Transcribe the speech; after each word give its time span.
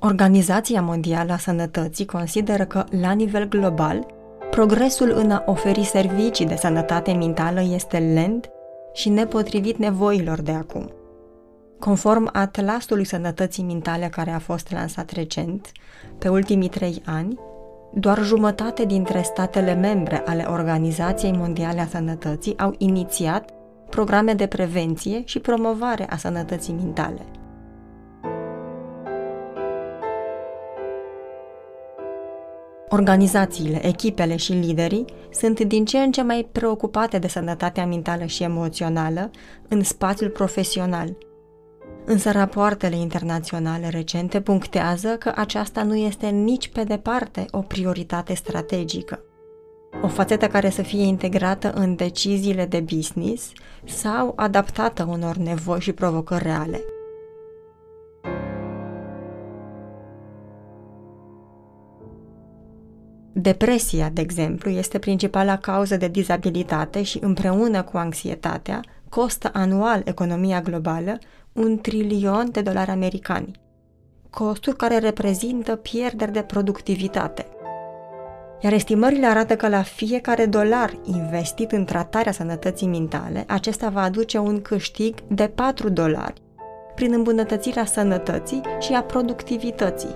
Organizația 0.00 0.82
Mondială 0.82 1.32
a 1.32 1.36
Sănătății 1.36 2.04
consideră 2.04 2.64
că, 2.64 2.84
la 3.00 3.12
nivel 3.12 3.48
global, 3.48 4.06
progresul 4.50 5.12
în 5.16 5.30
a 5.30 5.42
oferi 5.46 5.84
servicii 5.84 6.46
de 6.46 6.56
sănătate 6.56 7.12
mentală 7.12 7.62
este 7.62 7.98
lent 7.98 8.50
și 8.92 9.08
nepotrivit 9.08 9.76
nevoilor 9.76 10.40
de 10.40 10.52
acum. 10.52 10.90
Conform 11.78 12.30
Atlasului 12.32 13.04
Sănătății 13.04 13.62
Mentale 13.62 14.08
care 14.08 14.30
a 14.30 14.38
fost 14.38 14.72
lansat 14.72 15.10
recent, 15.10 15.72
pe 16.18 16.28
ultimii 16.28 16.68
trei 16.68 17.02
ani, 17.04 17.38
doar 17.94 18.22
jumătate 18.22 18.84
dintre 18.84 19.22
statele 19.22 19.74
membre 19.74 20.22
ale 20.26 20.46
Organizației 20.48 21.36
Mondiale 21.36 21.80
a 21.80 21.86
Sănătății 21.86 22.58
au 22.58 22.74
inițiat 22.78 23.50
programe 23.90 24.32
de 24.32 24.46
prevenție 24.46 25.22
și 25.24 25.38
promovare 25.38 26.06
a 26.10 26.16
sănătății 26.16 26.74
mentale. 26.74 27.37
Organizațiile, 32.90 33.86
echipele 33.86 34.36
și 34.36 34.52
liderii 34.52 35.04
sunt 35.30 35.60
din 35.60 35.84
ce 35.84 35.98
în 35.98 36.12
ce 36.12 36.22
mai 36.22 36.48
preocupate 36.52 37.18
de 37.18 37.28
sănătatea 37.28 37.86
mentală 37.86 38.24
și 38.24 38.42
emoțională 38.42 39.30
în 39.68 39.82
spațiul 39.82 40.30
profesional. 40.30 41.16
Însă 42.04 42.30
rapoartele 42.30 42.96
internaționale 42.96 43.88
recente 43.88 44.40
punctează 44.40 45.08
că 45.08 45.32
aceasta 45.34 45.82
nu 45.82 45.96
este 45.96 46.26
nici 46.26 46.68
pe 46.68 46.84
departe 46.84 47.44
o 47.50 47.58
prioritate 47.58 48.34
strategică. 48.34 49.22
O 50.02 50.08
fațetă 50.08 50.46
care 50.46 50.70
să 50.70 50.82
fie 50.82 51.02
integrată 51.02 51.72
în 51.72 51.94
deciziile 51.96 52.66
de 52.66 52.80
business 52.80 53.52
sau 53.84 54.32
adaptată 54.36 55.06
unor 55.10 55.36
nevoi 55.36 55.80
și 55.80 55.92
provocări 55.92 56.42
reale. 56.42 56.80
Depresia, 63.40 64.10
de 64.12 64.20
exemplu, 64.20 64.70
este 64.70 64.98
principala 64.98 65.56
cauză 65.56 65.96
de 65.96 66.08
dizabilitate 66.08 67.02
și 67.02 67.18
împreună 67.22 67.82
cu 67.82 67.96
anxietatea 67.96 68.80
costă 69.08 69.50
anual 69.52 70.02
economia 70.04 70.60
globală 70.60 71.18
un 71.52 71.78
trilion 71.80 72.48
de 72.52 72.60
dolari 72.60 72.90
americani, 72.90 73.50
costuri 74.30 74.76
care 74.76 74.98
reprezintă 74.98 75.76
pierderi 75.76 76.32
de 76.32 76.42
productivitate. 76.42 77.46
Iar 78.60 78.72
estimările 78.72 79.26
arată 79.26 79.56
că 79.56 79.68
la 79.68 79.82
fiecare 79.82 80.46
dolar 80.46 80.98
investit 81.04 81.72
în 81.72 81.84
tratarea 81.84 82.32
sănătății 82.32 82.86
mentale, 82.86 83.44
acesta 83.46 83.88
va 83.88 84.02
aduce 84.02 84.38
un 84.38 84.62
câștig 84.62 85.14
de 85.28 85.50
4 85.54 85.88
dolari 85.88 86.42
prin 86.94 87.12
îmbunătățirea 87.12 87.84
sănătății 87.84 88.60
și 88.80 88.92
a 88.92 89.02
productivității, 89.02 90.14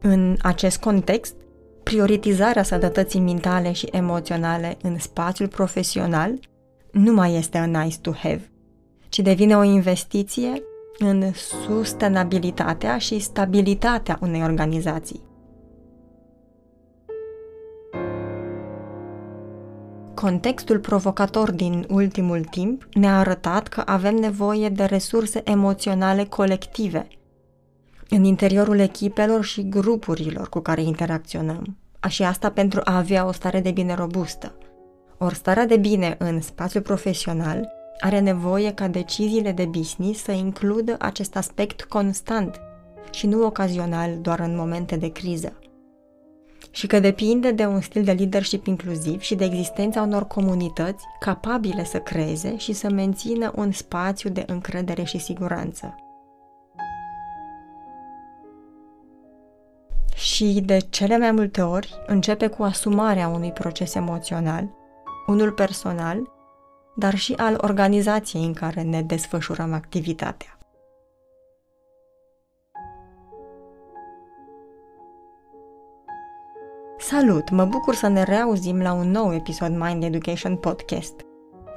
În 0.00 0.36
acest 0.42 0.80
context, 0.80 1.34
prioritizarea 1.82 2.62
sănătății 2.62 3.20
mentale 3.20 3.72
și 3.72 3.86
emoționale 3.86 4.76
în 4.82 4.98
spațiul 4.98 5.48
profesional 5.48 6.38
nu 6.92 7.12
mai 7.12 7.34
este 7.34 7.58
un 7.58 7.70
nice 7.70 7.98
to 7.98 8.12
have, 8.12 8.50
ci 9.08 9.18
devine 9.18 9.56
o 9.56 9.62
investiție 9.62 10.62
în 10.98 11.32
sustenabilitatea 11.32 12.98
și 12.98 13.18
stabilitatea 13.18 14.18
unei 14.20 14.42
organizații. 14.42 15.22
Contextul 20.14 20.78
provocator 20.78 21.50
din 21.50 21.86
ultimul 21.90 22.40
timp 22.40 22.88
ne-a 22.92 23.18
arătat 23.18 23.68
că 23.68 23.82
avem 23.86 24.14
nevoie 24.14 24.68
de 24.68 24.84
resurse 24.84 25.40
emoționale 25.44 26.24
colective– 26.24 27.08
în 28.08 28.24
interiorul 28.24 28.78
echipelor 28.78 29.44
și 29.44 29.68
grupurilor 29.68 30.48
cu 30.48 30.60
care 30.60 30.82
interacționăm. 30.82 31.76
Și 32.08 32.22
asta 32.22 32.50
pentru 32.50 32.80
a 32.84 32.96
avea 32.96 33.26
o 33.26 33.32
stare 33.32 33.60
de 33.60 33.70
bine 33.70 33.94
robustă. 33.94 34.54
Ori 35.18 35.34
starea 35.34 35.66
de 35.66 35.76
bine 35.76 36.16
în 36.18 36.40
spațiul 36.40 36.82
profesional 36.82 37.68
are 38.00 38.20
nevoie 38.20 38.72
ca 38.72 38.88
deciziile 38.88 39.52
de 39.52 39.64
business 39.64 40.22
să 40.22 40.32
includă 40.32 40.96
acest 40.98 41.36
aspect 41.36 41.82
constant 41.82 42.60
și 43.10 43.26
nu 43.26 43.44
ocazional 43.44 44.18
doar 44.20 44.40
în 44.40 44.56
momente 44.56 44.96
de 44.96 45.12
criză. 45.12 45.52
Și 46.70 46.86
că 46.86 47.00
depinde 47.00 47.50
de 47.50 47.66
un 47.66 47.80
stil 47.80 48.04
de 48.04 48.12
leadership 48.12 48.66
inclusiv 48.66 49.20
și 49.20 49.34
de 49.34 49.44
existența 49.44 50.02
unor 50.02 50.26
comunități 50.26 51.04
capabile 51.20 51.84
să 51.84 51.98
creeze 51.98 52.56
și 52.56 52.72
să 52.72 52.90
mențină 52.90 53.52
un 53.54 53.72
spațiu 53.72 54.30
de 54.30 54.44
încredere 54.46 55.02
și 55.02 55.18
siguranță. 55.18 55.94
Și 60.26 60.60
de 60.64 60.78
cele 60.78 61.18
mai 61.18 61.30
multe 61.30 61.62
ori 61.62 61.94
începe 62.06 62.46
cu 62.46 62.62
asumarea 62.62 63.28
unui 63.28 63.52
proces 63.52 63.94
emoțional, 63.94 64.68
unul 65.26 65.52
personal, 65.52 66.32
dar 66.96 67.14
și 67.14 67.32
al 67.36 67.58
organizației 67.60 68.44
în 68.44 68.52
care 68.52 68.82
ne 68.82 69.02
desfășurăm 69.02 69.72
activitatea. 69.72 70.58
Salut! 76.98 77.50
Mă 77.50 77.64
bucur 77.64 77.94
să 77.94 78.08
ne 78.08 78.22
reauzim 78.22 78.80
la 78.80 78.92
un 78.92 79.10
nou 79.10 79.34
episod 79.34 79.76
Mind 79.76 80.02
Education 80.02 80.56
Podcast. 80.56 81.20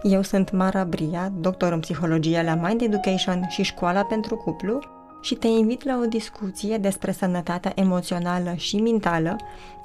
Eu 0.04 0.22
sunt 0.22 0.52
Mara 0.52 0.84
Bria, 0.84 1.32
doctor 1.36 1.72
în 1.72 1.80
psihologie 1.80 2.44
la 2.44 2.56
Mind 2.56 2.82
Education 2.82 3.46
și 3.50 3.64
Școala 3.64 4.04
pentru 4.04 4.36
Cuplu 4.36 4.80
și 5.22 5.36
te 5.36 5.48
invit 5.48 5.84
la 5.84 5.98
o 5.98 6.06
discuție 6.06 6.78
despre 6.78 7.12
sănătatea 7.12 7.72
emoțională 7.76 8.54
și 8.56 8.82
mentală 8.82 9.36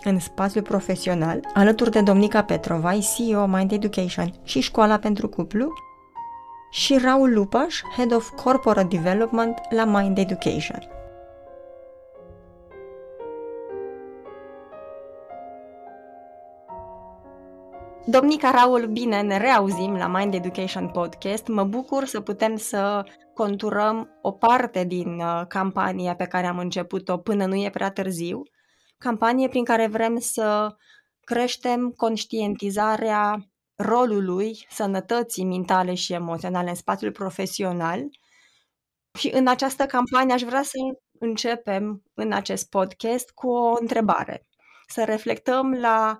în 0.05 0.19
spațiul 0.19 0.62
profesional, 0.62 1.41
alături 1.55 1.91
de 1.91 2.00
Domnica 2.00 2.43
Petrovai, 2.43 3.06
CEO 3.17 3.47
Mind 3.47 3.72
Education 3.72 4.33
și 4.43 4.61
Școala 4.61 4.99
pentru 4.99 5.28
Cuplu, 5.28 5.72
și 6.71 6.99
Raul 6.99 7.33
Lupaș, 7.33 7.81
Head 7.97 8.15
of 8.15 8.31
Corporate 8.43 8.97
Development 8.97 9.59
la 9.71 9.84
Mind 9.84 10.19
Education. 10.19 10.94
Domnica 18.06 18.50
Raul, 18.50 18.87
bine, 18.87 19.20
ne 19.20 19.38
reauzim 19.38 19.97
la 19.97 20.06
Mind 20.06 20.34
Education 20.34 20.88
Podcast. 20.88 21.47
Mă 21.47 21.65
bucur 21.65 22.04
să 22.04 22.20
putem 22.20 22.56
să 22.56 23.06
conturăm 23.34 24.19
o 24.22 24.32
parte 24.32 24.84
din 24.84 25.20
uh, 25.20 25.42
campania 25.48 26.15
pe 26.15 26.26
care 26.26 26.47
am 26.47 26.59
început-o 26.59 27.19
până 27.19 27.47
nu 27.47 27.54
e 27.54 27.70
prea 27.70 27.91
târziu, 27.91 28.42
campanie 28.98 29.48
prin 29.48 29.65
care 29.65 29.87
vrem 29.87 30.19
să 30.19 30.76
creștem 31.20 31.91
conștientizarea 31.91 33.48
rolului 33.75 34.66
sănătății 34.71 35.44
mentale 35.44 35.94
și 35.94 36.12
emoționale 36.12 36.69
în 36.69 36.75
spațiul 36.75 37.12
profesional. 37.12 38.00
Și 39.19 39.31
în 39.34 39.47
această 39.47 39.86
campanie 39.86 40.34
aș 40.34 40.42
vrea 40.42 40.62
să 40.62 40.76
începem 41.19 42.03
în 42.15 42.32
acest 42.32 42.69
podcast 42.69 43.31
cu 43.31 43.48
o 43.50 43.75
întrebare. 43.81 44.47
Să 44.86 45.04
reflectăm 45.04 45.72
la 45.72 46.19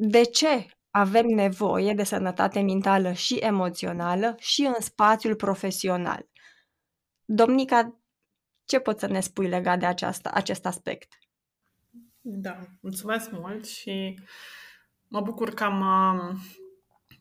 de 0.00 0.22
ce 0.22 0.66
avem 0.90 1.26
nevoie 1.26 1.92
de 1.92 2.04
sănătate 2.04 2.60
mentală 2.60 3.12
și 3.12 3.34
emoțională 3.34 4.34
și 4.38 4.62
în 4.62 4.74
spațiul 4.78 5.34
profesional. 5.34 6.28
Domnica, 7.24 8.00
ce 8.64 8.78
poți 8.78 9.00
să 9.00 9.06
ne 9.06 9.20
spui 9.20 9.48
legat 9.48 9.78
de 9.78 9.86
aceasta, 9.86 10.30
acest 10.34 10.66
aspect? 10.66 11.18
Da, 12.20 12.58
mulțumesc 12.80 13.30
mult 13.30 13.66
și 13.66 14.20
mă 15.08 15.20
bucur 15.20 15.54
că 15.54 15.64
am 15.64 15.80
um, 15.80 16.38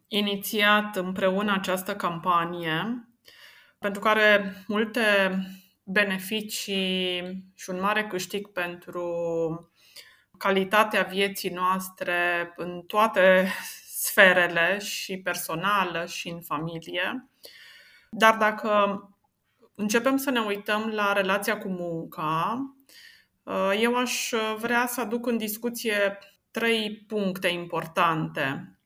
inițiat 0.07 0.95
împreună 0.95 1.53
această 1.53 1.95
campanie 1.95 3.07
pentru 3.79 4.01
că 4.01 4.07
are 4.07 4.63
multe 4.67 5.01
beneficii 5.83 7.43
și 7.55 7.69
un 7.69 7.79
mare 7.79 8.07
câștig 8.07 8.47
pentru 8.47 9.05
calitatea 10.37 11.03
vieții 11.03 11.49
noastre 11.49 12.53
în 12.55 12.81
toate 12.81 13.51
sferele, 13.87 14.77
și 14.79 15.17
personală, 15.17 16.05
și 16.05 16.29
în 16.29 16.41
familie. 16.41 17.29
Dar 18.09 18.35
dacă 18.35 19.01
începem 19.75 20.17
să 20.17 20.29
ne 20.29 20.39
uităm 20.39 20.89
la 20.89 21.13
relația 21.13 21.57
cu 21.57 21.67
munca, 21.67 22.61
eu 23.79 23.95
aș 23.95 24.29
vrea 24.57 24.87
să 24.87 25.01
aduc 25.01 25.25
în 25.25 25.37
discuție 25.37 26.19
trei 26.51 27.05
puncte 27.07 27.47
importante. 27.47 28.77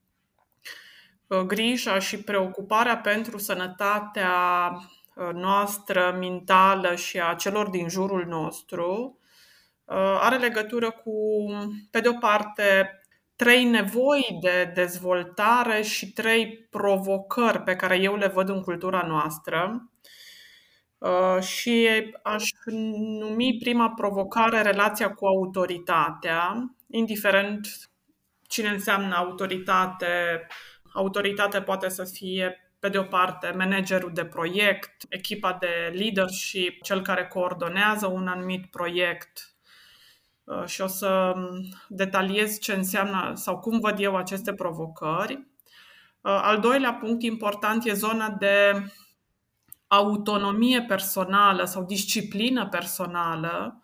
Grija 1.45 2.00
și 2.00 2.24
preocuparea 2.24 2.97
pentru 2.97 3.38
sănătatea 3.38 4.71
noastră 5.33 6.15
mentală 6.19 6.95
și 6.95 7.19
a 7.19 7.33
celor 7.33 7.69
din 7.69 7.89
jurul 7.89 8.25
nostru, 8.25 9.15
Uh, 9.15 9.20
are 9.98 10.38
legătură 10.38 10.92
cu, 10.92 11.12
pe 11.92 12.00
de 12.00 12.08
o 12.08 12.14
parte, 12.14 13.02
trei 13.36 13.64
nevoi 13.64 14.38
de 14.42 14.72
dezvoltare 14.74 15.82
și 15.82 16.12
trei 16.12 16.68
provocări 16.70 17.62
pe 17.62 17.76
care 17.76 17.96
eu 17.96 18.16
le 18.16 18.28
văd 18.28 18.50
în 18.50 18.62
cultura 18.62 19.02
noastră. 19.08 19.90
Uh, 20.98 21.44
și 21.44 21.88
aș 22.24 22.44
numi 23.20 23.58
prima 23.60 23.90
provocare 23.90 24.62
relația 24.62 25.14
cu 25.14 25.26
autoritatea, 25.26 26.74
indiferent 26.88 27.68
cine 28.48 28.70
înseamnă 28.70 29.16
autoritate. 29.16 30.48
Autoritate 30.94 31.62
poate 31.62 31.90
să 31.90 32.04
fie, 32.04 32.74
pe 32.80 32.90
de 32.90 32.98
o 32.98 33.04
parte, 33.04 33.54
managerul 33.58 34.12
de 34.14 34.26
proiect, 34.26 35.04
echipa 35.10 35.58
de 35.60 35.94
leadership, 35.98 36.82
cel 36.82 37.02
care 37.02 37.28
coordonează 37.28 38.08
un 38.08 38.28
anumit 38.28 38.66
proiect, 38.66 39.32
Uh, 39.32 39.50
și 40.65 40.81
o 40.81 40.88
să 40.88 41.33
detaliez 41.88 42.59
ce 42.59 42.74
înseamnă 42.74 43.31
sau 43.36 43.59
cum 43.59 43.80
văd 43.80 44.00
eu 44.00 44.15
aceste 44.15 44.53
provocări. 44.53 45.33
Uh, 46.21 46.39
al 46.44 46.59
doilea 46.59 46.94
punct 46.94 47.24
important 47.24 47.86
e 47.86 47.94
zona 47.94 48.30
de 48.30 48.86
autonomie 49.88 50.81
personală 50.81 51.63
sau 51.63 51.83
disciplină 51.83 52.68
personală, 52.68 53.81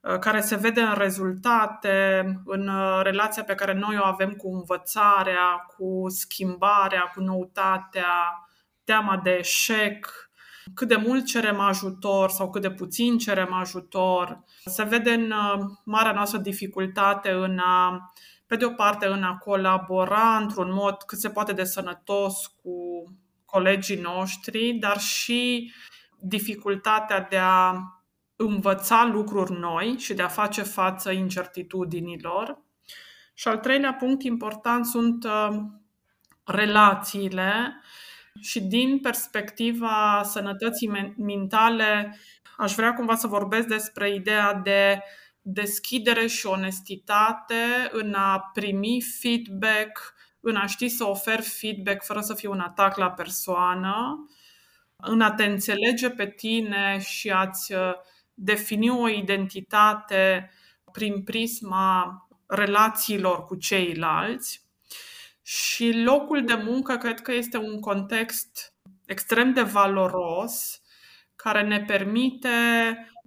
uh, 0.00 0.18
care 0.18 0.40
se 0.40 0.56
vede 0.56 0.80
în 0.80 0.94
rezultate, 0.94 2.24
în 2.44 2.70
relația 3.02 3.44
pe 3.44 3.54
care 3.54 3.72
noi 3.72 3.98
o 3.98 4.04
avem 4.04 4.30
cu 4.30 4.54
învățarea, 4.54 5.66
cu 5.76 6.04
schimbarea, 6.08 7.10
cu 7.14 7.20
noutatea, 7.20 8.44
teama 8.84 9.16
de 9.16 9.30
eșec, 9.30 10.29
cât 10.74 10.88
de 10.88 10.96
mult 10.96 11.26
cerem 11.26 11.60
ajutor 11.60 12.30
sau 12.30 12.50
cât 12.50 12.62
de 12.62 12.70
puțin 12.70 13.18
cerem 13.18 13.52
ajutor. 13.52 14.44
Se 14.64 14.82
vede 14.82 15.12
în 15.12 15.30
uh, 15.30 15.60
marea 15.84 16.12
noastră 16.12 16.38
dificultate 16.38 17.30
în 17.30 17.58
a, 17.58 18.12
pe 18.46 18.56
de 18.56 18.64
o 18.64 18.70
parte, 18.70 19.06
în 19.06 19.22
a 19.22 19.36
colabora 19.36 20.36
într-un 20.36 20.72
mod 20.72 21.02
cât 21.02 21.18
se 21.18 21.30
poate 21.30 21.52
de 21.52 21.64
sănătos 21.64 22.46
cu 22.62 23.04
colegii 23.44 24.00
noștri, 24.00 24.72
dar 24.72 24.98
și 24.98 25.72
dificultatea 26.18 27.26
de 27.30 27.38
a 27.38 27.74
învăța 28.36 29.08
lucruri 29.12 29.58
noi 29.58 29.94
și 29.98 30.14
de 30.14 30.22
a 30.22 30.28
face 30.28 30.62
față 30.62 31.10
incertitudinilor. 31.10 32.58
Și 33.34 33.48
al 33.48 33.58
treilea 33.58 33.94
punct 33.94 34.22
important 34.22 34.86
sunt 34.86 35.24
uh, 35.24 35.56
relațiile 36.44 37.80
și 38.40 38.60
din 38.60 38.98
perspectiva 38.98 40.22
sănătății 40.24 41.14
mentale, 41.16 42.16
aș 42.56 42.74
vrea 42.74 42.94
cumva 42.94 43.14
să 43.14 43.26
vorbesc 43.26 43.66
despre 43.66 44.14
ideea 44.14 44.54
de 44.54 45.02
deschidere 45.42 46.26
și 46.26 46.46
onestitate 46.46 47.88
în 47.90 48.14
a 48.14 48.50
primi 48.52 49.02
feedback, 49.20 50.14
în 50.40 50.56
a 50.56 50.66
ști 50.66 50.88
să 50.88 51.04
oferi 51.04 51.42
feedback 51.42 52.04
fără 52.04 52.20
să 52.20 52.34
fie 52.34 52.48
un 52.48 52.60
atac 52.60 52.96
la 52.96 53.10
persoană, 53.10 54.26
în 54.96 55.20
a 55.20 55.32
te 55.32 55.44
înțelege 55.44 56.10
pe 56.10 56.26
tine 56.26 56.98
și 57.00 57.30
a-ți 57.30 57.72
uh, 57.72 57.92
defini 58.34 58.90
o 58.90 59.08
identitate 59.08 60.50
prin 60.92 61.22
prisma 61.22 62.28
relațiilor 62.46 63.44
cu 63.44 63.54
ceilalți. 63.54 64.69
Și 65.52 66.02
locul 66.04 66.44
de 66.44 66.54
muncă 66.54 66.96
cred 66.96 67.20
că 67.20 67.32
este 67.32 67.56
un 67.56 67.80
context 67.80 68.74
extrem 69.06 69.52
de 69.52 69.62
valoros 69.62 70.80
care 71.36 71.62
ne 71.62 71.80
permite, 71.80 72.48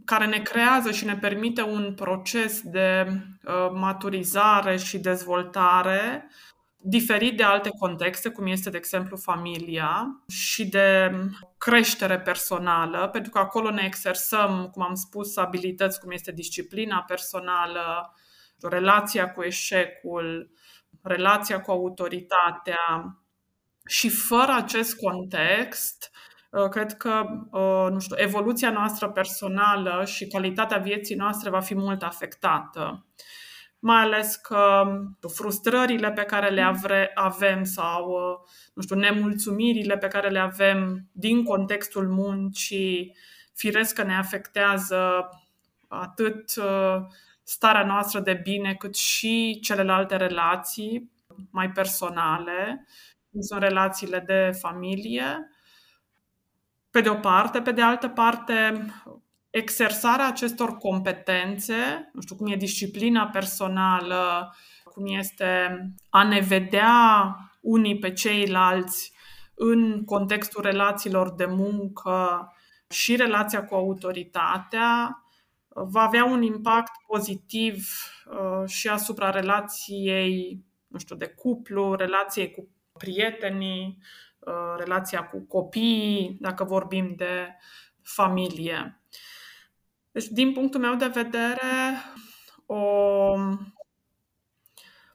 care 0.06 0.26
ne 0.26 0.40
creează 0.40 0.92
și 0.92 1.06
ne 1.06 1.18
permite 1.18 1.62
un 1.62 1.94
proces 1.94 2.62
de 2.62 3.08
uh, 3.08 3.72
maturizare 3.74 4.78
și 4.78 4.98
dezvoltare 4.98 6.30
diferit 6.78 7.38
de 7.38 7.44
alte 7.44 7.70
contexte, 7.70 8.30
cum 8.30 8.48
este, 8.48 8.70
de 8.70 8.78
exemplu, 8.78 9.18
familia 9.18 10.24
și 10.28 10.66
de 10.66 11.12
creștere 11.58 12.20
personală, 12.20 13.10
pentru 13.12 13.32
că 13.32 13.40
acolo 13.40 13.70
ne 13.70 13.84
exersăm, 13.86 14.70
cum 14.72 14.84
am 14.84 14.96
spus, 14.96 15.38
abilități 15.38 16.00
cum 16.00 16.12
este 16.12 16.32
disciplina 16.32 17.04
personală, 17.08 18.14
relația 18.62 19.32
cu 19.32 19.42
eșecul, 19.42 20.52
relația 21.04 21.62
cu 21.62 21.72
autoritatea 21.72 23.18
și 23.86 24.10
fără 24.10 24.52
acest 24.52 24.96
context, 24.96 26.12
uh, 26.50 26.70
cred 26.70 26.94
că 26.98 27.24
uh, 27.52 27.92
nu 27.92 28.00
știu, 28.00 28.16
evoluția 28.20 28.72
noastră 28.72 29.10
personală 29.10 30.06
și 30.06 30.28
calitatea 30.28 30.78
vieții 30.78 31.16
noastre 31.16 31.50
va 31.50 31.60
fi 31.60 31.76
mult 31.76 32.04
afectată. 32.04 33.06
Mai 33.80 34.02
ales 34.02 34.36
că 34.36 34.84
frustrările 35.34 36.12
pe 36.12 36.24
care 36.24 36.50
le 36.50 36.74
avem 37.14 37.64
sau 37.64 38.10
uh, 38.10 38.50
nu 38.74 38.82
știu, 38.82 38.96
nemulțumirile 38.96 39.98
pe 39.98 40.08
care 40.08 40.30
le 40.30 40.40
avem 40.40 41.08
din 41.12 41.44
contextul 41.44 42.08
muncii, 42.08 43.16
firesc 43.54 43.96
că 43.96 44.04
ne 44.04 44.16
afectează 44.16 45.30
atât 45.88 46.54
starea 47.44 47.86
noastră 47.86 48.20
de 48.20 48.34
bine, 48.44 48.74
cât 48.74 48.96
și 48.96 49.60
celelalte 49.62 50.16
relații 50.16 51.12
mai 51.52 51.72
personale, 51.72 52.88
cum 53.32 53.42
sunt 53.42 53.62
relațiile 53.62 54.20
de 54.20 54.52
familie. 54.60 55.50
Pe 56.90 57.02
de 57.02 57.10
o 57.10 57.16
parte, 57.16 57.62
pe 57.62 57.72
de 57.72 57.82
altă 57.82 58.08
parte, 58.08 58.86
exersarea 59.50 60.28
acestor 60.28 60.78
competențe, 60.78 62.10
nu 62.14 62.22
știu 62.22 62.36
cum 62.36 62.48
e 62.48 62.56
disciplina 62.56 63.28
personală, 63.28 64.56
cum 64.84 65.06
este 65.06 65.80
a 66.10 66.24
ne 66.24 66.40
vedea 66.40 67.36
unii 67.62 68.00
pe 68.00 68.14
ceilalți 68.14 69.14
în 69.56 70.04
contextul 70.06 70.62
relațiilor 70.62 71.34
de 71.34 71.46
muncă 71.46 72.48
și 72.90 73.16
relația 73.16 73.66
cu 73.66 73.76
autoritatea, 73.76 75.23
va 75.74 76.02
avea 76.02 76.26
un 76.26 76.42
impact 76.42 76.92
pozitiv 77.08 77.90
uh, 78.26 78.70
și 78.70 78.90
asupra 78.90 79.30
relației, 79.30 80.64
nu 80.88 81.00
știu, 81.00 81.16
de 81.16 81.28
cuplu, 81.28 81.94
relației 81.94 82.52
cu 82.52 82.70
prietenii, 82.98 83.98
uh, 84.40 84.76
relația 84.78 85.24
cu 85.24 85.46
copiii, 85.48 86.38
dacă 86.40 86.64
vorbim 86.64 87.14
de 87.16 87.56
familie. 88.02 89.02
Deci, 90.12 90.28
din 90.28 90.54
punctul 90.54 90.80
meu 90.80 90.96
de 90.96 91.08
vedere, 91.08 92.04
o 92.66 93.36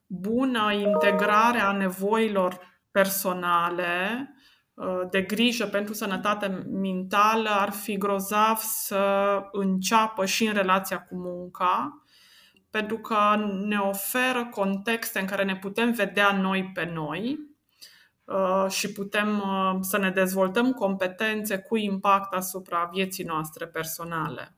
bună 0.07 0.73
integrare 0.73 1.59
a 1.59 1.73
nevoilor 1.73 2.81
personale 2.91 4.33
Uh, 4.33 4.38
de 5.11 5.23
grijă 5.23 5.66
pentru 5.66 5.94
sănătate 5.94 6.47
mentală 6.70 7.49
ar 7.49 7.70
fi 7.70 7.97
grozav 7.97 8.56
să 8.56 9.40
înceapă 9.52 10.26
și 10.26 10.47
în 10.47 10.52
relația 10.52 11.02
cu 11.02 11.16
munca, 11.16 12.02
pentru 12.70 12.99
că 12.99 13.16
ne 13.64 13.78
oferă 13.78 14.49
contexte 14.50 15.18
în 15.18 15.26
care 15.26 15.44
ne 15.44 15.56
putem 15.56 15.92
vedea 15.92 16.32
noi 16.32 16.70
pe 16.75 16.90
noi 16.94 17.38
uh, 18.25 18.70
și 18.70 18.92
putem 18.92 19.38
uh, 19.38 19.78
să 19.80 19.99
ne 19.99 20.11
dezvoltăm 20.11 20.73
competențe 20.73 21.58
cu 21.58 21.76
impact 21.76 22.35
asupra 22.35 22.90
vieții 22.92 23.25
noastre 23.25 23.66
personale. 23.66 24.52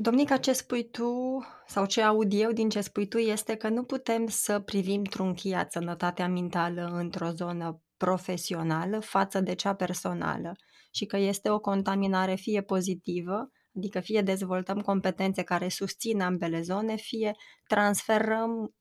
Domnica, 0.00 0.36
ce 0.36 0.52
spui 0.52 0.90
tu 0.90 1.44
sau 1.66 1.86
ce 1.86 2.02
aud 2.02 2.32
eu 2.32 2.52
din 2.52 2.68
ce 2.68 2.80
spui 2.80 3.08
tu 3.08 3.18
este 3.18 3.54
că 3.54 3.68
nu 3.68 3.82
putem 3.82 4.26
să 4.26 4.58
privim 4.58 5.02
trunchiat 5.02 5.72
sănătatea 5.72 6.28
mentală 6.28 6.90
într-o 6.94 7.28
zonă 7.28 7.82
profesională 7.98 9.00
față 9.00 9.40
de 9.40 9.54
cea 9.54 9.74
personală 9.74 10.56
și 10.90 11.06
că 11.06 11.16
este 11.16 11.50
o 11.50 11.58
contaminare 11.58 12.34
fie 12.34 12.62
pozitivă, 12.62 13.50
adică 13.76 14.00
fie 14.00 14.22
dezvoltăm 14.22 14.80
competențe 14.80 15.42
care 15.42 15.68
susțin 15.68 16.20
ambele 16.20 16.60
zone, 16.60 16.96
fie 16.96 17.36
transferăm 17.66 18.74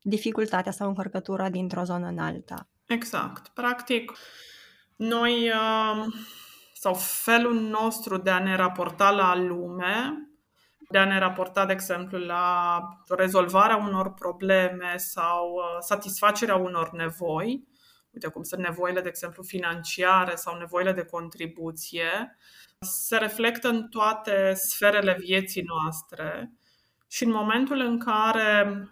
dificultatea 0.00 0.72
sau 0.72 0.88
încărcătura 0.88 1.50
dintr-o 1.50 1.84
zonă 1.84 2.06
în 2.06 2.18
alta. 2.18 2.68
Exact. 2.86 3.48
Practic, 3.48 4.12
noi 4.96 5.50
um, 5.50 6.12
sau 6.74 6.94
felul 6.94 7.60
nostru 7.60 8.16
de 8.16 8.30
a 8.30 8.38
ne 8.38 8.56
raporta 8.56 9.10
la 9.10 9.36
lume, 9.36 10.12
de 10.90 10.98
a 10.98 11.04
ne 11.04 11.18
raporta, 11.18 11.66
de 11.66 11.72
exemplu, 11.72 12.18
la 12.18 12.78
rezolvarea 13.16 13.76
unor 13.76 14.14
probleme 14.14 14.96
sau 14.96 15.52
uh, 15.52 15.76
satisfacerea 15.80 16.56
unor 16.56 16.92
nevoi, 16.92 17.68
uite 18.14 18.28
cum 18.28 18.42
sunt 18.42 18.60
nevoile, 18.60 19.00
de 19.00 19.08
exemplu, 19.08 19.42
financiare 19.42 20.34
sau 20.34 20.58
nevoile 20.58 20.92
de 20.92 21.04
contribuție, 21.04 22.36
se 22.78 23.16
reflectă 23.16 23.68
în 23.68 23.88
toate 23.88 24.52
sferele 24.54 25.16
vieții 25.20 25.62
noastre. 25.62 26.52
Și 27.08 27.24
în 27.24 27.30
momentul 27.30 27.80
în 27.80 27.98
care 27.98 28.88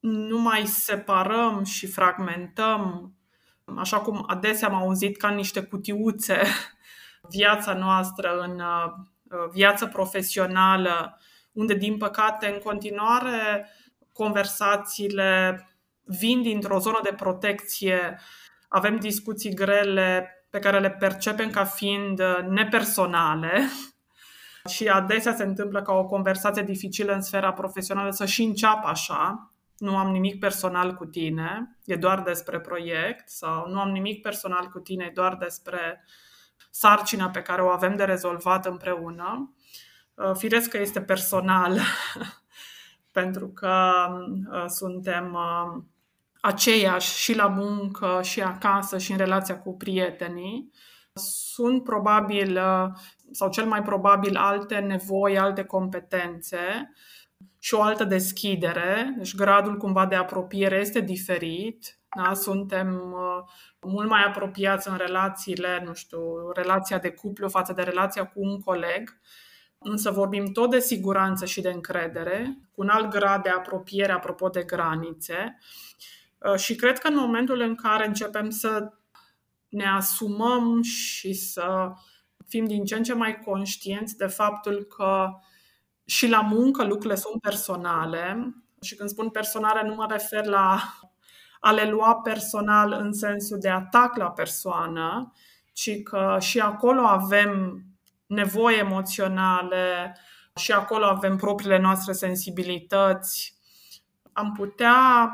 nu 0.00 0.38
mai 0.38 0.66
separăm 0.66 1.64
și 1.64 1.86
fragmentăm, 1.86 3.12
așa 3.76 4.00
cum 4.00 4.24
adesea 4.26 4.68
am 4.68 4.74
auzit 4.74 5.16
ca 5.16 5.28
niște 5.28 5.62
cutiuțe, 5.62 6.42
viața 7.36 7.74
noastră 7.74 8.38
în 8.38 8.60
uh, 8.60 9.48
viață 9.52 9.86
profesională, 9.86 11.20
unde, 11.52 11.74
din 11.74 11.96
păcate, 11.96 12.48
în 12.48 12.58
continuare 12.58 13.68
conversațiile 14.12 15.64
vin 16.04 16.42
dintr-o 16.42 16.78
zonă 16.78 16.98
de 17.02 17.12
protecție, 17.16 18.20
avem 18.72 18.96
discuții 18.96 19.54
grele 19.54 20.34
pe 20.50 20.58
care 20.58 20.80
le 20.80 20.90
percepem 20.90 21.50
ca 21.50 21.64
fiind 21.64 22.20
uh, 22.20 22.38
nepersonale 22.48 23.68
și 24.74 24.88
adesea 24.88 25.34
se 25.34 25.42
întâmplă 25.42 25.82
ca 25.82 25.92
o 25.92 26.06
conversație 26.06 26.62
dificilă 26.62 27.12
în 27.12 27.22
sfera 27.22 27.52
profesională 27.52 28.10
să 28.10 28.24
și 28.24 28.42
înceapă 28.42 28.86
așa, 28.86 29.52
nu 29.78 29.96
am 29.96 30.10
nimic 30.10 30.38
personal 30.38 30.94
cu 30.94 31.04
tine, 31.04 31.78
e 31.84 31.96
doar 31.96 32.22
despre 32.22 32.60
proiect 32.60 33.28
sau 33.28 33.68
nu 33.68 33.80
am 33.80 33.90
nimic 33.90 34.22
personal 34.22 34.66
cu 34.66 34.78
tine, 34.78 35.04
e 35.04 35.12
doar 35.14 35.36
despre 35.36 36.04
sarcina 36.70 37.28
pe 37.28 37.42
care 37.42 37.62
o 37.62 37.68
avem 37.68 37.96
de 37.96 38.04
rezolvat 38.04 38.66
împreună. 38.66 39.54
Uh, 40.14 40.32
firesc 40.34 40.70
că 40.70 40.78
este 40.78 41.00
personal 41.00 41.78
pentru 43.12 43.48
că 43.48 43.92
uh, 44.52 44.64
suntem 44.66 45.38
uh, 46.42 46.50
aceiași 46.52 47.18
și 47.18 47.36
la 47.36 47.46
muncă, 47.46 48.20
și 48.22 48.42
acasă, 48.42 48.98
și 48.98 49.10
în 49.10 49.18
relația 49.18 49.58
cu 49.58 49.76
prietenii. 49.76 50.70
Sunt 51.52 51.84
probabil, 51.84 52.60
sau 53.30 53.50
cel 53.50 53.64
mai 53.64 53.82
probabil, 53.82 54.36
alte 54.36 54.78
nevoi, 54.78 55.38
alte 55.38 55.64
competențe 55.64 56.92
și 57.58 57.74
o 57.74 57.82
altă 57.82 58.04
deschidere. 58.04 59.14
Deci 59.16 59.34
gradul 59.34 59.76
cumva 59.76 60.06
de 60.06 60.14
apropiere 60.14 60.76
este 60.76 61.00
diferit. 61.00 61.98
Da? 62.16 62.34
Suntem 62.34 63.14
mult 63.80 64.08
mai 64.08 64.24
apropiați 64.24 64.88
în 64.88 64.96
relațiile, 64.96 65.82
nu 65.84 65.94
știu, 65.94 66.50
relația 66.54 66.98
de 66.98 67.10
cuplu 67.10 67.48
față 67.48 67.72
de 67.72 67.82
relația 67.82 68.24
cu 68.24 68.40
un 68.40 68.60
coleg 68.60 69.20
însă 69.82 70.10
vorbim 70.10 70.52
tot 70.52 70.70
de 70.70 70.78
siguranță 70.78 71.44
și 71.46 71.60
de 71.60 71.70
încredere, 71.70 72.58
cu 72.72 72.80
un 72.80 72.88
alt 72.88 73.10
grad 73.10 73.42
de 73.42 73.48
apropiere 73.48 74.12
apropo 74.12 74.48
de 74.48 74.62
granițe. 74.62 75.58
Uh, 76.40 76.56
și 76.56 76.74
cred 76.74 76.98
că 76.98 77.08
în 77.08 77.16
momentul 77.16 77.60
în 77.60 77.74
care 77.74 78.06
începem 78.06 78.50
să 78.50 78.92
ne 79.68 79.86
asumăm 79.86 80.82
și 80.82 81.32
să 81.32 81.92
fim 82.48 82.64
din 82.64 82.84
ce 82.84 82.96
în 82.96 83.02
ce 83.02 83.14
mai 83.14 83.38
conștienți 83.38 84.16
de 84.16 84.26
faptul 84.26 84.82
că 84.96 85.28
și 86.04 86.28
la 86.28 86.40
muncă 86.40 86.84
lucrurile 86.84 87.14
sunt 87.14 87.40
personale, 87.40 88.54
și 88.82 88.94
când 88.94 89.08
spun 89.08 89.30
personale 89.30 89.88
nu 89.88 89.94
mă 89.94 90.06
refer 90.10 90.44
la 90.44 90.94
a 91.60 91.72
le 91.72 91.90
lua 91.90 92.14
personal 92.14 92.92
în 92.92 93.12
sensul 93.12 93.58
de 93.58 93.68
atac 93.68 94.16
la 94.16 94.30
persoană, 94.30 95.32
ci 95.72 96.02
că 96.02 96.36
și 96.40 96.60
acolo 96.60 97.00
avem 97.00 97.82
nevoi 98.26 98.78
emoționale 98.78 100.16
și 100.54 100.72
acolo 100.72 101.04
avem 101.04 101.36
propriile 101.36 101.78
noastre 101.78 102.12
sensibilități. 102.12 103.54
Am 104.32 104.52
putea 104.52 105.30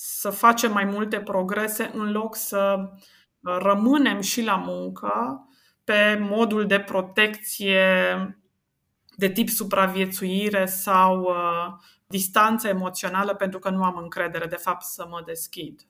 să 0.00 0.30
facem 0.30 0.72
mai 0.72 0.84
multe 0.84 1.20
progrese 1.20 1.90
în 1.94 2.10
loc 2.10 2.36
să 2.36 2.90
rămânem 3.40 4.20
și 4.20 4.42
la 4.42 4.56
muncă 4.56 5.12
pe 5.84 6.18
modul 6.20 6.66
de 6.66 6.80
protecție 6.80 7.84
de 9.16 9.28
tip 9.28 9.48
supraviețuire 9.48 10.66
sau 10.66 11.20
uh, 11.22 11.82
distanță 12.06 12.68
emoțională 12.68 13.34
pentru 13.34 13.58
că 13.58 13.70
nu 13.70 13.82
am 13.84 13.96
încredere, 13.96 14.46
de 14.46 14.56
fapt, 14.56 14.82
să 14.82 15.06
mă 15.10 15.22
deschid. 15.26 15.80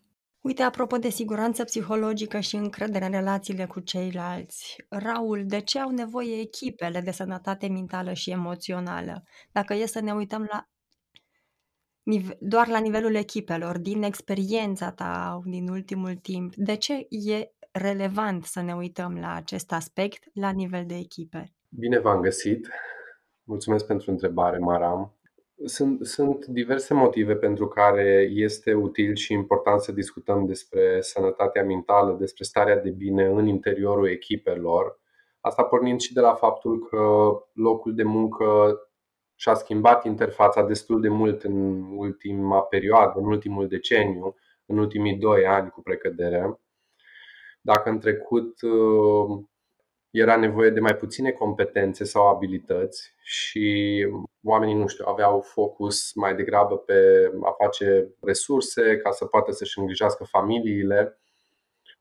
Uite, 0.40 0.62
apropo 0.62 0.96
de 0.96 1.08
siguranță 1.08 1.64
psihologică 1.64 2.40
și 2.40 2.56
încredere 2.56 3.04
în 3.04 3.10
relațiile 3.10 3.66
cu 3.66 3.80
ceilalți, 3.80 4.76
Raul, 4.88 5.42
de 5.46 5.60
ce 5.60 5.78
au 5.78 5.90
nevoie 5.90 6.40
echipele 6.40 7.00
de 7.00 7.10
sănătate 7.10 7.68
mentală 7.68 8.12
și 8.12 8.30
emoțională? 8.30 9.24
Dacă 9.52 9.74
e 9.74 9.86
să 9.86 10.00
ne 10.00 10.12
uităm 10.12 10.46
la 10.50 10.68
doar 12.38 12.68
la 12.68 12.78
nivelul 12.78 13.14
echipelor, 13.14 13.78
din 13.78 14.02
experiența 14.02 14.90
ta 14.90 15.40
din 15.44 15.68
ultimul 15.68 16.14
timp, 16.14 16.54
de 16.54 16.76
ce 16.76 17.06
e 17.08 17.50
relevant 17.72 18.44
să 18.44 18.60
ne 18.62 18.74
uităm 18.74 19.18
la 19.20 19.34
acest 19.34 19.72
aspect 19.72 20.24
la 20.34 20.50
nivel 20.50 20.84
de 20.86 20.96
echipe? 20.96 21.52
Bine 21.68 21.98
v-am 21.98 22.20
găsit! 22.20 22.68
Mulțumesc 23.42 23.86
pentru 23.86 24.10
întrebare, 24.10 24.58
Maram. 24.58 25.12
Sunt, 25.64 26.06
sunt 26.06 26.46
diverse 26.46 26.94
motive 26.94 27.34
pentru 27.34 27.68
care 27.68 28.28
este 28.32 28.72
util 28.72 29.14
și 29.14 29.32
important 29.32 29.80
să 29.80 29.92
discutăm 29.92 30.46
despre 30.46 31.00
sănătatea 31.00 31.64
mentală, 31.64 32.16
despre 32.18 32.44
starea 32.44 32.80
de 32.80 32.90
bine 32.90 33.24
în 33.24 33.46
interiorul 33.46 34.08
echipelor. 34.08 35.00
Asta 35.40 35.62
pornind 35.62 36.00
și 36.00 36.12
de 36.12 36.20
la 36.20 36.34
faptul 36.34 36.78
că 36.78 37.30
locul 37.52 37.94
de 37.94 38.02
muncă 38.02 38.78
și-a 39.40 39.54
schimbat 39.54 40.04
interfața 40.04 40.62
destul 40.62 41.00
de 41.00 41.08
mult 41.08 41.42
în 41.42 41.82
ultima 41.96 42.62
perioadă, 42.62 43.18
în 43.18 43.26
ultimul 43.26 43.68
deceniu, 43.68 44.34
în 44.66 44.78
ultimii 44.78 45.16
doi 45.16 45.46
ani 45.46 45.70
cu 45.70 45.82
precădere. 45.82 46.60
Dacă 47.60 47.88
în 47.88 47.98
trecut 47.98 48.54
era 50.10 50.36
nevoie 50.36 50.70
de 50.70 50.80
mai 50.80 50.96
puține 50.96 51.30
competențe 51.30 52.04
sau 52.04 52.28
abilități 52.28 53.14
și 53.22 54.06
oamenii, 54.42 54.74
nu 54.74 54.86
știu, 54.86 55.04
aveau 55.08 55.40
focus 55.40 56.12
mai 56.14 56.34
degrabă 56.34 56.76
pe 56.78 57.30
a 57.42 57.50
face 57.50 58.08
resurse 58.20 58.96
ca 58.96 59.10
să 59.10 59.24
poată 59.24 59.52
să-și 59.52 59.78
îngrijească 59.78 60.24
familiile. 60.24 61.18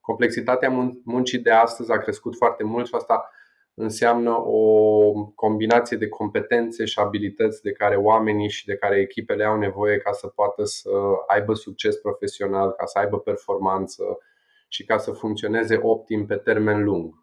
Complexitatea 0.02 1.00
muncii 1.04 1.40
de 1.40 1.52
astăzi 1.52 1.92
a 1.92 1.98
crescut 1.98 2.36
foarte 2.36 2.64
mult 2.64 2.88
și 2.88 2.96
asta 2.96 3.32
înseamnă 3.80 4.32
o 4.46 5.12
combinație 5.36 5.98
de 5.98 6.08
competențe 6.08 6.86
și 6.86 7.00
abilități 7.00 7.62
de 7.62 7.72
care 7.72 7.96
oamenii 7.96 8.50
și 8.50 8.66
de 8.66 8.76
care 8.76 9.00
echipele 9.00 9.44
au 9.44 9.58
nevoie 9.58 9.98
ca 9.98 10.12
să 10.12 10.28
poată 10.28 10.64
să 10.64 10.90
aibă 11.28 11.54
succes 11.54 11.96
profesional, 11.96 12.72
ca 12.72 12.86
să 12.86 13.00
aibă 13.00 13.20
performanță 13.20 14.04
și 14.68 14.86
ca 14.86 14.98
să 14.98 15.12
funcționeze 15.12 15.80
optim 15.82 16.26
pe 16.26 16.36
termen 16.36 16.84
lung. 16.84 17.14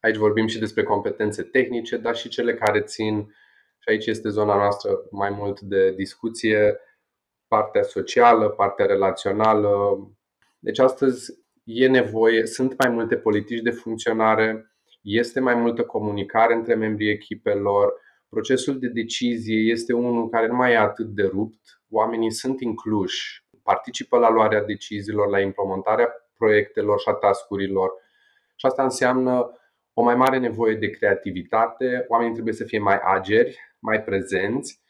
Aici 0.00 0.16
vorbim 0.16 0.46
și 0.46 0.58
despre 0.58 0.82
competențe 0.82 1.42
tehnice, 1.42 1.96
dar 1.96 2.16
și 2.16 2.28
cele 2.28 2.54
care 2.54 2.80
țin, 2.80 3.34
și 3.78 3.88
aici 3.88 4.06
este 4.06 4.28
zona 4.28 4.56
noastră 4.56 4.90
mai 5.10 5.30
mult 5.30 5.60
de 5.60 5.92
discuție, 5.92 6.80
partea 7.48 7.82
socială, 7.82 8.48
partea 8.48 8.86
relațională. 8.86 9.98
Deci 10.58 10.78
astăzi 10.78 11.32
e 11.64 11.88
nevoie, 11.88 12.46
sunt 12.46 12.74
mai 12.78 12.92
multe 12.92 13.16
politici 13.16 13.62
de 13.62 13.70
funcționare, 13.70 14.73
este 15.04 15.40
mai 15.40 15.54
multă 15.54 15.82
comunicare 15.82 16.54
între 16.54 16.74
membrii 16.74 17.10
echipelor, 17.10 17.92
procesul 18.28 18.78
de 18.78 18.88
decizie 18.88 19.70
este 19.70 19.92
unul 19.92 20.28
care 20.28 20.46
nu 20.46 20.54
mai 20.54 20.72
e 20.72 20.76
atât 20.76 21.06
de 21.06 21.22
rupt, 21.22 21.80
oamenii 21.90 22.32
sunt 22.32 22.60
incluși, 22.60 23.44
participă 23.62 24.18
la 24.18 24.30
luarea 24.30 24.64
deciziilor, 24.64 25.28
la 25.28 25.40
implementarea 25.40 26.08
proiectelor 26.36 27.00
și 27.00 27.08
a 27.08 27.12
tascurilor. 27.12 27.92
Și 28.56 28.66
asta 28.66 28.82
înseamnă 28.82 29.58
o 29.94 30.02
mai 30.02 30.14
mare 30.14 30.38
nevoie 30.38 30.74
de 30.74 30.90
creativitate, 30.90 32.04
oamenii 32.08 32.32
trebuie 32.32 32.54
să 32.54 32.64
fie 32.64 32.78
mai 32.78 32.98
ageri, 33.04 33.58
mai 33.78 34.02
prezenți 34.02 34.82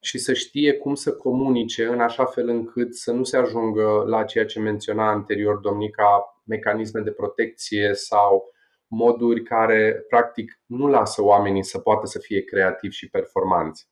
și 0.00 0.18
să 0.18 0.32
știe 0.32 0.72
cum 0.72 0.94
să 0.94 1.12
comunice 1.12 1.86
în 1.86 2.00
așa 2.00 2.24
fel 2.24 2.48
încât 2.48 2.94
să 2.94 3.12
nu 3.12 3.24
se 3.24 3.36
ajungă 3.36 4.04
la 4.06 4.24
ceea 4.24 4.46
ce 4.46 4.60
menționa 4.60 5.10
anterior 5.10 5.56
domnica, 5.56 6.40
mecanisme 6.44 7.00
de 7.00 7.10
protecție 7.10 7.90
sau 7.94 8.54
moduri 8.88 9.42
care 9.42 10.04
practic 10.08 10.60
nu 10.66 10.86
lasă 10.86 11.22
oamenii 11.22 11.64
să 11.64 11.78
poată 11.78 12.06
să 12.06 12.18
fie 12.18 12.44
creativi 12.44 12.94
și 12.94 13.10
performanți. 13.10 13.88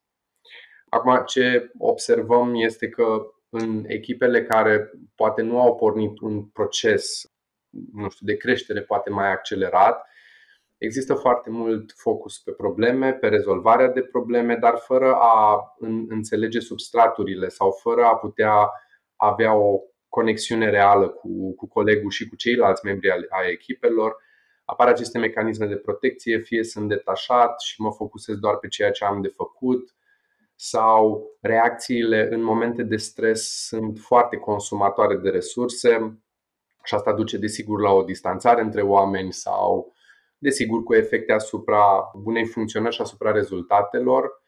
Acum, 0.89 1.23
ce 1.27 1.71
observăm 1.79 2.55
este 2.55 2.89
că 2.89 3.27
în 3.49 3.85
echipele 3.87 4.45
care 4.45 4.91
poate 5.15 5.43
nu 5.43 5.61
au 5.61 5.77
pornit 5.77 6.21
un 6.21 6.45
proces 6.45 7.29
nu 7.93 8.09
știu, 8.09 8.27
de 8.27 8.37
creștere 8.37 8.83
poate 8.83 9.11
mai 9.11 9.31
accelerat, 9.31 10.07
Există 10.79 11.15
foarte 11.15 11.51
mult 11.51 11.93
focus 11.97 12.39
pe 12.39 12.51
probleme, 12.51 13.13
pe 13.13 13.29
rezolvarea 13.29 13.89
de 13.89 14.03
probleme, 14.03 14.57
dar 14.57 14.77
fără 14.77 15.15
a 15.15 15.61
înțelege 16.09 16.61
substraturile 16.61 17.49
sau 17.49 17.71
fără 17.71 18.05
a 18.05 18.17
putea 18.17 18.71
avea 19.17 19.55
o 19.55 19.81
conexiune 20.09 20.71
reală 20.71 21.09
cu, 21.09 21.55
cu 21.55 21.69
colegul 21.69 22.11
și 22.11 22.29
cu 22.29 22.37
ceilalți 22.37 22.85
membri 22.85 23.11
ai 23.11 23.51
echipelor, 23.51 24.17
apar 24.65 24.89
aceste 24.89 25.19
mecanisme 25.19 25.67
de 25.67 25.77
protecție, 25.77 26.39
fie 26.39 26.65
sunt 26.65 26.89
detașat 26.89 27.61
și 27.61 27.81
mă 27.81 27.93
focusez 27.93 28.37
doar 28.37 28.57
pe 28.57 28.69
ceea 28.69 28.91
ce 28.91 29.05
am 29.05 29.21
de 29.21 29.29
făcut, 29.29 29.95
sau 30.57 31.31
reacțiile 31.41 32.29
în 32.31 32.43
momente 32.43 32.83
de 32.83 32.97
stres 32.97 33.67
sunt 33.67 33.99
foarte 33.99 34.37
consumatoare 34.37 35.17
de 35.17 35.29
resurse 35.29 36.19
și 36.85 36.95
asta 36.95 37.13
duce 37.13 37.37
desigur 37.37 37.81
la 37.81 37.91
o 37.91 38.03
distanțare 38.03 38.61
între 38.61 38.83
oameni 38.83 39.33
sau 39.33 39.93
desigur 40.39 40.83
cu 40.83 40.95
efecte 40.95 41.33
asupra 41.33 42.11
bunei 42.15 42.47
funcționări 42.47 42.95
și 42.95 43.01
asupra 43.01 43.31
rezultatelor. 43.33 44.43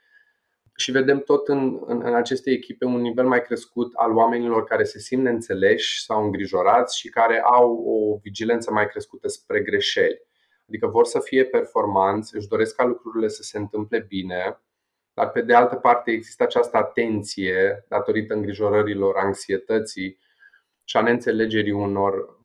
Și 0.76 0.90
vedem 0.90 1.18
tot 1.18 1.49
în, 1.49 1.83
în, 1.87 2.00
în 2.04 2.14
aceste 2.14 2.50
echipe 2.50 2.85
un 2.85 3.00
nivel 3.00 3.26
mai 3.26 3.42
crescut 3.42 3.92
al 3.95 4.16
oamenilor 4.16 4.64
care 4.64 4.85
se 4.85 4.99
simt 4.99 5.23
neînțeleși 5.23 6.04
sau 6.04 6.25
îngrijorați 6.25 6.99
și 6.99 7.09
care 7.09 7.40
au 7.40 7.73
o 7.73 8.18
vigilență 8.23 8.71
mai 8.71 8.88
crescută 8.88 9.28
spre 9.28 9.61
greșeli. 9.61 10.23
Adică 10.68 10.87
vor 10.87 11.04
să 11.04 11.21
fie 11.21 11.45
performanți, 11.45 12.37
își 12.37 12.49
doresc 12.49 12.75
ca 12.75 12.85
lucrurile 12.85 13.28
să 13.28 13.42
se 13.42 13.59
întâmple 13.59 13.99
bine, 14.09 14.61
dar 15.14 15.30
pe 15.30 15.42
de 15.42 15.54
altă 15.54 15.75
parte 15.75 16.11
există 16.11 16.42
această 16.42 16.76
atenție 16.76 17.85
datorită 17.88 18.35
îngrijorărilor, 18.35 19.16
anxietății 19.16 20.18
și 20.85 20.97
a 20.97 21.00
neînțelegerii 21.00 21.73
unor 21.73 22.45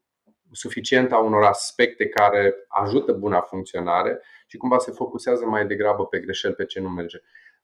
suficient 0.51 1.11
a 1.11 1.17
unor 1.17 1.43
aspecte 1.43 2.07
care 2.07 2.55
ajută 2.67 3.11
buna 3.13 3.41
funcționare 3.41 4.21
și 4.47 4.57
cumva 4.57 4.77
se 4.77 4.91
focusează 4.91 5.45
mai 5.45 5.65
degrabă 5.67 6.05
pe 6.05 6.19
greșeli, 6.19 6.53
pe 6.53 6.65
ce 6.65 6.79
nu 6.79 6.89
merge. 6.89 7.17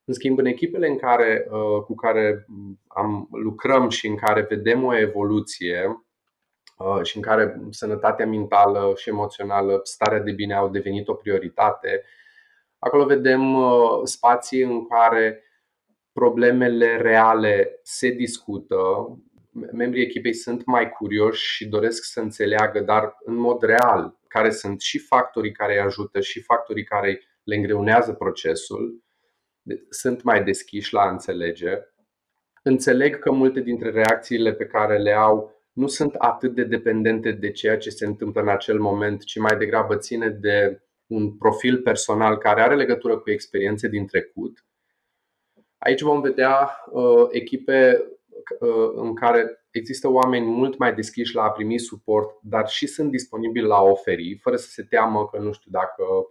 În 0.09 0.13
schimb, 0.13 0.37
în 0.37 0.45
echipele 0.45 0.87
în 0.87 0.97
care, 0.97 1.47
uh, 1.49 1.83
cu 1.83 1.95
care 1.95 2.45
am, 2.87 3.27
lucrăm 3.31 3.89
și 3.89 4.07
în 4.07 4.15
care 4.15 4.45
vedem 4.49 4.83
o 4.83 4.97
evoluție 4.97 6.05
uh, 6.77 7.03
și 7.03 7.15
în 7.15 7.21
care 7.21 7.61
sănătatea 7.69 8.25
mentală 8.25 8.93
și 8.95 9.09
emoțională, 9.09 9.79
starea 9.83 10.19
de 10.19 10.31
bine 10.31 10.53
au 10.53 10.69
devenit 10.69 11.07
o 11.07 11.13
prioritate, 11.13 12.03
acolo 12.79 13.05
vedem 13.05 13.53
uh, 13.55 14.01
spații 14.03 14.61
în 14.61 14.87
care 14.87 15.43
problemele 16.11 16.97
reale 16.97 17.79
se 17.83 18.09
discută, 18.09 18.77
membrii 19.71 20.03
echipei 20.03 20.33
sunt 20.33 20.65
mai 20.65 20.89
curioși 20.89 21.55
și 21.55 21.67
doresc 21.67 22.03
să 22.03 22.19
înțeleagă, 22.19 22.79
dar 22.79 23.17
în 23.25 23.35
mod 23.35 23.61
real, 23.61 24.19
care 24.27 24.49
sunt 24.49 24.81
și 24.81 24.97
factorii 24.99 25.51
care 25.51 25.73
îi 25.73 25.79
ajută 25.79 26.19
și 26.19 26.41
factorii 26.41 26.83
care 26.83 27.21
le 27.43 27.55
îngreunează 27.55 28.13
procesul, 28.13 29.05
sunt 29.89 30.23
mai 30.23 30.43
deschiși 30.43 30.93
la 30.93 31.01
a 31.01 31.09
înțelege. 31.09 31.71
Înțeleg 32.63 33.19
că 33.19 33.31
multe 33.31 33.59
dintre 33.59 33.89
reacțiile 33.89 34.53
pe 34.53 34.65
care 34.65 34.97
le 34.97 35.11
au 35.11 35.55
nu 35.71 35.87
sunt 35.87 36.13
atât 36.13 36.55
de 36.55 36.63
dependente 36.63 37.31
de 37.31 37.51
ceea 37.51 37.77
ce 37.77 37.89
se 37.89 38.05
întâmplă 38.05 38.41
în 38.41 38.49
acel 38.49 38.79
moment, 38.79 39.23
ci 39.23 39.37
mai 39.37 39.57
degrabă 39.57 39.95
ține 39.95 40.29
de 40.29 40.81
un 41.07 41.37
profil 41.37 41.77
personal 41.77 42.37
care 42.37 42.61
are 42.61 42.75
legătură 42.75 43.17
cu 43.17 43.31
experiențe 43.31 43.87
din 43.87 44.05
trecut. 44.05 44.65
Aici 45.77 46.01
vom 46.01 46.21
vedea 46.21 46.83
uh, 46.91 47.27
echipe 47.31 48.03
Uh, 48.59 48.91
în 48.95 49.15
care 49.15 49.65
există 49.71 50.09
oameni 50.09 50.45
mult 50.45 50.77
mai 50.77 50.93
deschiși 50.93 51.35
la 51.35 51.43
a 51.43 51.49
primi 51.49 51.79
suport, 51.79 52.39
dar 52.41 52.67
și 52.67 52.87
sunt 52.87 53.11
disponibili 53.11 53.65
la 53.65 53.75
a 53.75 53.83
oferi, 53.83 54.39
fără 54.41 54.55
să 54.55 54.69
se 54.69 54.83
teamă 54.83 55.27
că 55.27 55.39
nu 55.39 55.51
știu 55.51 55.71
dacă 55.71 56.03
uh, 56.03 56.25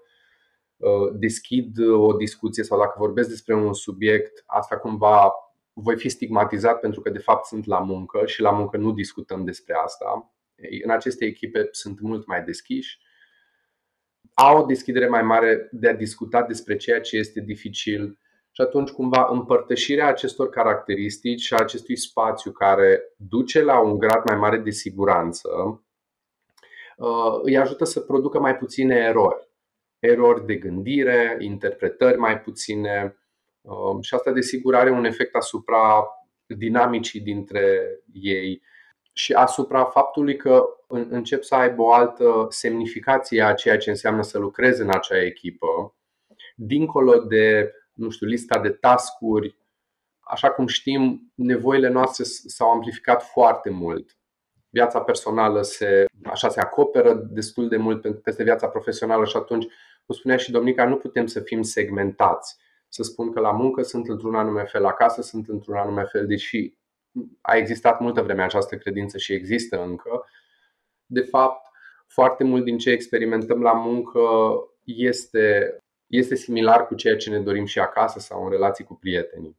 deschid 1.13 1.79
o 1.89 2.13
discuție 2.13 2.63
sau 2.63 2.79
dacă 2.79 2.95
vorbesc 2.99 3.29
despre 3.29 3.55
un 3.55 3.73
subiect, 3.73 4.43
asta 4.47 4.79
cumva 4.79 5.33
voi 5.73 5.97
fi 5.97 6.09
stigmatizat 6.09 6.81
pentru 6.81 7.01
că 7.01 7.11
de 7.11 7.19
fapt 7.19 7.45
sunt 7.45 7.67
la 7.67 7.79
muncă 7.79 8.27
și 8.27 8.41
la 8.41 8.51
muncă 8.51 8.77
nu 8.77 8.93
discutăm 8.93 9.45
despre 9.45 9.75
asta. 9.85 10.35
În 10.85 10.91
aceste 10.91 11.25
echipe 11.25 11.69
sunt 11.71 12.01
mult 12.01 12.27
mai 12.27 12.43
deschiși. 12.43 12.99
Au 14.35 14.63
o 14.63 14.67
deschidere 14.67 15.09
mai 15.09 15.23
mare 15.23 15.69
de 15.73 15.89
a 15.89 15.95
discuta 15.95 16.43
despre 16.43 16.77
ceea 16.77 17.01
ce 17.01 17.17
este 17.17 17.41
dificil 17.41 18.19
și 18.57 18.63
atunci, 18.63 18.91
cumva, 18.91 19.29
împărtășirea 19.31 20.07
acestor 20.07 20.49
caracteristici 20.49 21.41
și 21.41 21.55
a 21.55 21.57
acestui 21.61 21.97
spațiu 21.97 22.51
care 22.51 23.03
duce 23.17 23.63
la 23.63 23.81
un 23.81 23.99
grad 23.99 24.25
mai 24.25 24.37
mare 24.37 24.59
de 24.59 24.71
siguranță 24.71 25.49
uh, 26.97 27.39
îi 27.43 27.57
ajută 27.57 27.85
să 27.85 28.01
producă 28.01 28.41
mai 28.41 28.57
puține 28.57 28.95
erori. 28.95 29.46
Erori 30.07 30.47
de 30.47 30.55
gândire, 30.55 31.37
interpretări 31.41 32.19
mai 32.19 32.41
puține 32.41 33.17
uh, 33.61 33.97
și 34.01 34.15
asta, 34.15 34.33
desigur, 34.33 34.75
are 34.75 34.91
un 34.91 35.05
efect 35.05 35.35
asupra 35.35 36.07
dinamicii 36.47 37.21
dintre 37.21 37.81
ei 38.13 38.63
și 39.13 39.33
asupra 39.33 39.85
faptului 39.85 40.37
că 40.37 40.65
încep 40.89 41.43
să 41.43 41.55
aibă 41.55 41.83
o 41.83 41.93
altă 41.93 42.47
semnificație 42.49 43.43
a 43.43 43.55
ceea 43.55 43.77
ce 43.77 43.91
înseamnă 43.91 44.23
să 44.23 44.39
lucrezi 44.39 44.81
în 44.81 44.91
acea 44.91 45.23
echipă, 45.23 45.95
dincolo 46.55 47.19
de 47.19 47.73
nu 47.97 48.11
știu, 48.11 48.27
lista 48.27 48.59
de 48.59 48.71
tascuri. 48.71 49.57
Așa 50.21 50.51
cum 50.51 50.67
știm, 50.67 51.33
nevoile 51.35 51.89
noastre 51.89 52.25
s-au 52.25 52.71
amplificat 52.71 53.23
foarte 53.23 53.71
mult. 53.71 54.17
Viața 54.69 55.01
personală 55.01 55.63
se, 55.63 56.05
așa 56.25 56.49
se 56.49 56.61
acoperă 56.61 57.15
destul 57.15 57.69
de 57.69 57.77
mult 57.77 58.23
peste 58.23 58.43
viața 58.43 58.69
profesională 58.69 59.25
și 59.25 59.37
atunci, 59.37 59.67
cum 60.07 60.15
spunea 60.15 60.37
și 60.37 60.51
Domnica, 60.51 60.89
nu 60.89 60.97
putem 60.97 61.27
să 61.27 61.41
fim 61.41 61.63
segmentați. 61.63 62.57
Să 62.89 63.03
spun 63.03 63.33
că 63.33 63.41
la 63.41 63.51
muncă 63.51 63.83
sunt 63.83 64.09
într-un 64.09 64.35
anume 64.35 64.65
fel, 64.65 64.85
acasă 64.85 65.23
sunt 65.23 65.49
într-un 65.49 65.77
anume 65.77 66.03
fel, 66.03 66.27
deși 66.27 66.75
a 67.41 67.57
existat 67.57 68.01
multă 68.01 68.23
vreme 68.23 68.43
această 68.43 68.77
credință 68.77 69.19
și 69.19 69.33
există 69.33 69.83
încă. 69.83 70.25
De 71.07 71.21
fapt, 71.21 71.67
foarte 72.07 72.45
mult 72.45 72.65
din 72.65 72.79
ce 72.79 72.91
experimentăm 72.91 73.63
la 73.63 73.73
muncă 73.73 74.21
este 74.85 75.79
este 76.07 76.35
similar 76.35 76.87
cu 76.87 76.95
ceea 76.95 77.17
ce 77.17 77.31
ne 77.31 77.41
dorim 77.41 77.65
și 77.65 77.79
acasă 77.79 78.19
sau 78.19 78.45
în 78.45 78.51
relații 78.51 78.85
cu 78.85 78.95
prietenii. 78.95 79.57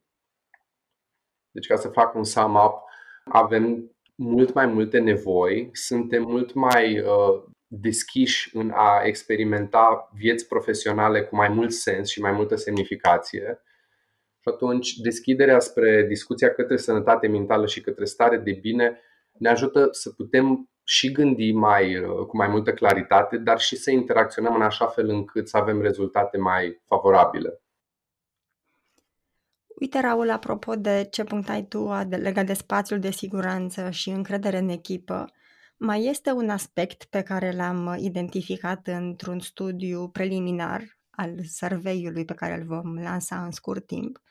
Deci, 1.50 1.66
ca 1.66 1.76
să 1.76 1.88
fac 1.88 2.14
un 2.14 2.24
sum 2.24 2.54
up, 2.54 2.82
avem 3.24 3.96
mult 4.14 4.52
mai 4.52 4.66
multe 4.66 4.98
nevoi, 4.98 5.70
suntem 5.72 6.22
mult 6.22 6.52
mai 6.52 6.98
uh, 6.98 7.42
deschiși 7.68 8.56
în 8.56 8.70
a 8.74 9.02
experimenta 9.04 10.10
vieți 10.14 10.48
profesionale 10.48 11.22
cu 11.22 11.36
mai 11.36 11.48
mult 11.48 11.72
sens 11.72 12.08
și 12.08 12.20
mai 12.20 12.32
multă 12.32 12.56
semnificație. 12.56 13.62
Și 14.40 14.48
atunci, 14.48 14.96
deschiderea 14.96 15.58
spre 15.58 16.06
discuția 16.06 16.54
către 16.54 16.76
sănătate 16.76 17.26
mentală 17.26 17.66
și 17.66 17.80
către 17.80 18.04
stare 18.04 18.36
de 18.36 18.52
bine 18.52 19.00
ne 19.32 19.48
ajută 19.48 19.88
să 19.90 20.10
putem 20.10 20.70
și 20.82 21.12
gândi 21.12 21.52
mai, 21.52 21.98
uh, 21.98 22.26
cu 22.26 22.36
mai 22.36 22.48
multă 22.48 22.72
claritate, 22.72 23.36
dar 23.36 23.58
și 23.58 23.76
să 23.76 23.90
interacționăm 23.90 24.54
în 24.54 24.62
așa 24.62 24.86
fel 24.86 25.08
încât 25.08 25.48
să 25.48 25.56
avem 25.56 25.80
rezultate 25.80 26.36
mai 26.36 26.82
favorabile. 26.86 27.60
Uite, 29.80 30.00
Raul, 30.00 30.30
apropo 30.30 30.74
de 30.74 31.06
ce 31.10 31.24
punctai 31.24 31.66
tu 31.68 31.90
legat 32.08 32.46
de 32.46 32.52
spațiul 32.52 32.98
de 32.98 33.10
siguranță 33.10 33.90
și 33.90 34.10
încredere 34.10 34.58
în 34.58 34.68
echipă, 34.68 35.32
mai 35.78 36.04
este 36.04 36.30
un 36.30 36.48
aspect 36.48 37.04
pe 37.04 37.22
care 37.22 37.52
l-am 37.52 37.96
identificat 37.98 38.86
într-un 38.86 39.40
studiu 39.40 40.08
preliminar 40.08 40.98
al 41.10 41.44
surveiului 41.44 42.24
pe 42.24 42.34
care 42.34 42.54
îl 42.54 42.66
vom 42.66 42.94
lansa 42.94 43.44
în 43.44 43.50
scurt 43.50 43.86
timp, 43.86 44.22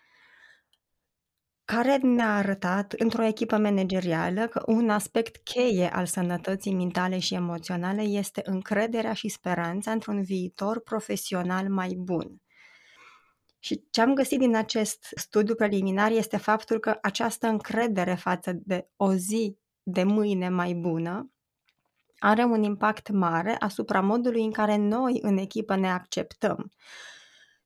care 1.66 1.98
ne-a 1.98 2.36
arătat 2.36 2.92
într-o 2.92 3.24
echipă 3.26 3.58
managerială 3.58 4.48
că 4.48 4.64
un 4.66 4.90
aspect 4.90 5.38
cheie 5.44 5.90
al 5.94 6.06
sănătății 6.06 6.74
mentale 6.74 7.20
și 7.20 7.34
emoționale 7.34 8.02
este 8.02 8.42
încrederea 8.46 9.14
și 9.14 9.28
speranța 9.28 9.92
într-un 9.92 10.24
viitor 10.24 10.80
profesional 10.80 11.70
mai 11.70 11.94
bun. 11.98 12.42
Și 13.60 13.84
ce 13.90 14.02
am 14.02 14.14
găsit 14.14 14.40
din 14.40 14.56
acest 14.56 15.08
studiu 15.16 15.56
preliminar 15.56 16.12
este 16.12 16.38
faptul 16.38 16.80
că 16.80 16.98
această 17.02 17.48
încredere 17.48 18.16
față 18.16 18.52
de 18.54 18.90
o 18.96 19.14
zi 19.14 19.58
de 19.84 20.04
mâine 20.04 20.50
mai 20.50 20.74
bună 20.74 21.32
are 22.20 22.44
un 22.44 22.64
impact 22.64 23.10
mare 23.10 23.56
asupra 23.60 24.02
modului 24.02 24.44
în 24.44 24.52
care 24.52 24.76
noi 24.76 25.20
în 25.22 25.38
echipă 25.38 25.76
ne 25.76 25.92
acceptăm 25.92 26.72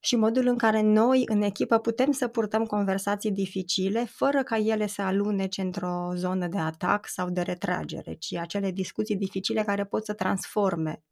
și 0.04 0.16
modul 0.16 0.48
în 0.48 0.58
care 0.58 0.82
noi 0.82 1.24
în 1.26 1.42
echipă 1.42 1.78
putem 1.78 2.12
să 2.12 2.28
purtăm 2.28 2.66
conversații 2.66 3.32
dificile 3.32 4.06
fără 4.06 4.44
ca 4.44 4.58
ele 4.58 4.88
să 4.88 5.02
alunece 5.02 5.62
într-o 5.62 6.12
zonă 6.16 6.48
de 6.48 6.58
atac 6.58 7.08
sau 7.08 7.30
de 7.30 7.42
retragere, 7.42 8.14
ci 8.14 8.34
acele 8.34 8.72
discuții 8.72 9.16
dificile 9.16 9.64
care 9.64 9.86
pot 9.86 10.06
să 10.06 10.14
transforme, 10.14 11.04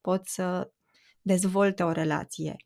pot 0.00 0.26
să 0.26 0.70
dezvolte 1.22 1.82
o 1.82 1.92
relație. 1.92 2.56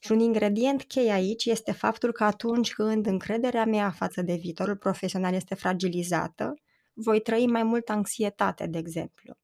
Și 0.00 0.12
un 0.12 0.20
ingredient 0.20 0.82
cheie 0.82 1.12
aici 1.12 1.44
este 1.44 1.72
faptul 1.72 2.12
că 2.12 2.24
atunci 2.24 2.72
când 2.72 3.06
încrederea 3.06 3.64
mea 3.64 3.90
față 3.90 4.22
de 4.22 4.34
viitorul 4.34 4.76
profesional 4.76 5.34
este 5.34 5.54
fragilizată, 5.54 6.54
voi 6.92 7.20
trăi 7.20 7.46
mai 7.46 7.62
multă 7.62 7.92
anxietate, 7.92 8.66
de 8.66 8.78
exemplu, 8.78 9.34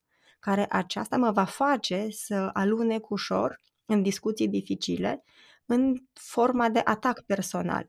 care 0.41 0.67
aceasta 0.71 1.17
mă 1.17 1.31
va 1.31 1.45
face 1.45 2.07
să 2.11 2.51
alunec 2.53 3.11
ușor 3.11 3.61
în 3.87 4.03
discuții 4.03 4.49
dificile 4.49 5.25
în 5.67 5.95
forma 6.13 6.69
de 6.69 6.81
atac 6.85 7.21
personal, 7.21 7.89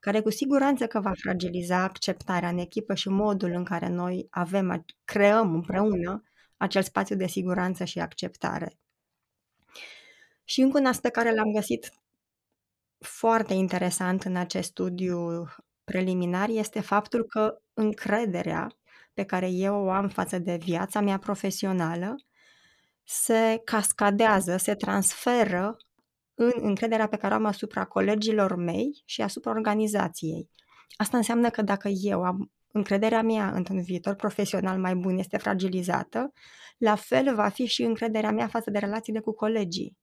care 0.00 0.20
cu 0.20 0.30
siguranță 0.30 0.86
că 0.86 1.00
va 1.00 1.12
fragiliza 1.16 1.82
acceptarea 1.82 2.48
în 2.48 2.58
echipă 2.58 2.94
și 2.94 3.08
modul 3.08 3.50
în 3.50 3.64
care 3.64 3.88
noi 3.88 4.26
avem, 4.30 4.84
creăm 5.04 5.54
împreună 5.54 6.22
acel 6.56 6.82
spațiu 6.82 7.16
de 7.16 7.26
siguranță 7.26 7.84
și 7.84 8.00
acceptare. 8.00 8.78
Și 10.44 10.60
încă 10.60 10.78
un 10.78 10.86
aspect 10.86 11.14
care 11.14 11.34
l-am 11.34 11.52
găsit 11.52 11.92
foarte 12.98 13.54
interesant 13.54 14.22
în 14.22 14.36
acest 14.36 14.68
studiu 14.68 15.46
preliminar 15.84 16.48
este 16.48 16.80
faptul 16.80 17.24
că 17.24 17.62
încrederea 17.72 18.76
pe 19.20 19.26
care 19.26 19.50
eu 19.50 19.84
o 19.84 19.90
am 19.90 20.08
față 20.08 20.38
de 20.38 20.56
viața 20.56 21.00
mea 21.00 21.18
profesională 21.18 22.16
se 23.04 23.60
cascadează, 23.64 24.56
se 24.56 24.74
transferă 24.74 25.76
în 26.34 26.52
încrederea 26.54 27.06
pe 27.06 27.16
care 27.16 27.34
o 27.34 27.36
am 27.36 27.44
asupra 27.44 27.84
colegilor 27.84 28.56
mei 28.56 29.02
și 29.04 29.22
asupra 29.22 29.50
organizației. 29.50 30.50
Asta 30.96 31.16
înseamnă 31.16 31.50
că 31.50 31.62
dacă 31.62 31.88
eu 31.88 32.22
am 32.22 32.52
încrederea 32.72 33.22
mea 33.22 33.50
într-un 33.50 33.82
viitor 33.82 34.14
profesional 34.14 34.78
mai 34.78 34.94
bun 34.94 35.18
este 35.18 35.36
fragilizată, 35.36 36.32
la 36.78 36.94
fel 36.94 37.34
va 37.34 37.48
fi 37.48 37.66
și 37.66 37.82
încrederea 37.82 38.30
mea 38.30 38.46
față 38.46 38.70
de 38.70 38.78
relațiile 38.78 39.20
cu 39.20 39.32
colegii 39.32 39.96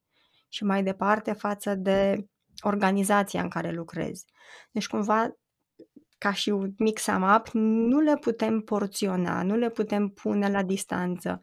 și 0.48 0.64
mai 0.64 0.84
departe 0.84 1.34
față 1.34 1.76
de 1.76 2.28
organizația 2.62 3.42
în 3.42 3.50
care 3.50 3.72
lucrezi. 3.72 4.26
Deci 4.72 4.88
cumva 4.88 5.38
ca 6.18 6.34
și 6.34 6.50
un 6.50 6.74
mic 6.78 7.00
sum 7.00 7.22
up, 7.36 7.48
nu 7.54 8.00
le 8.00 8.18
putem 8.18 8.62
porționa, 8.62 9.44
nu 9.44 9.56
le 9.56 9.70
putem 9.70 10.08
pune 10.08 10.50
la 10.50 10.64
distanță, 10.64 11.42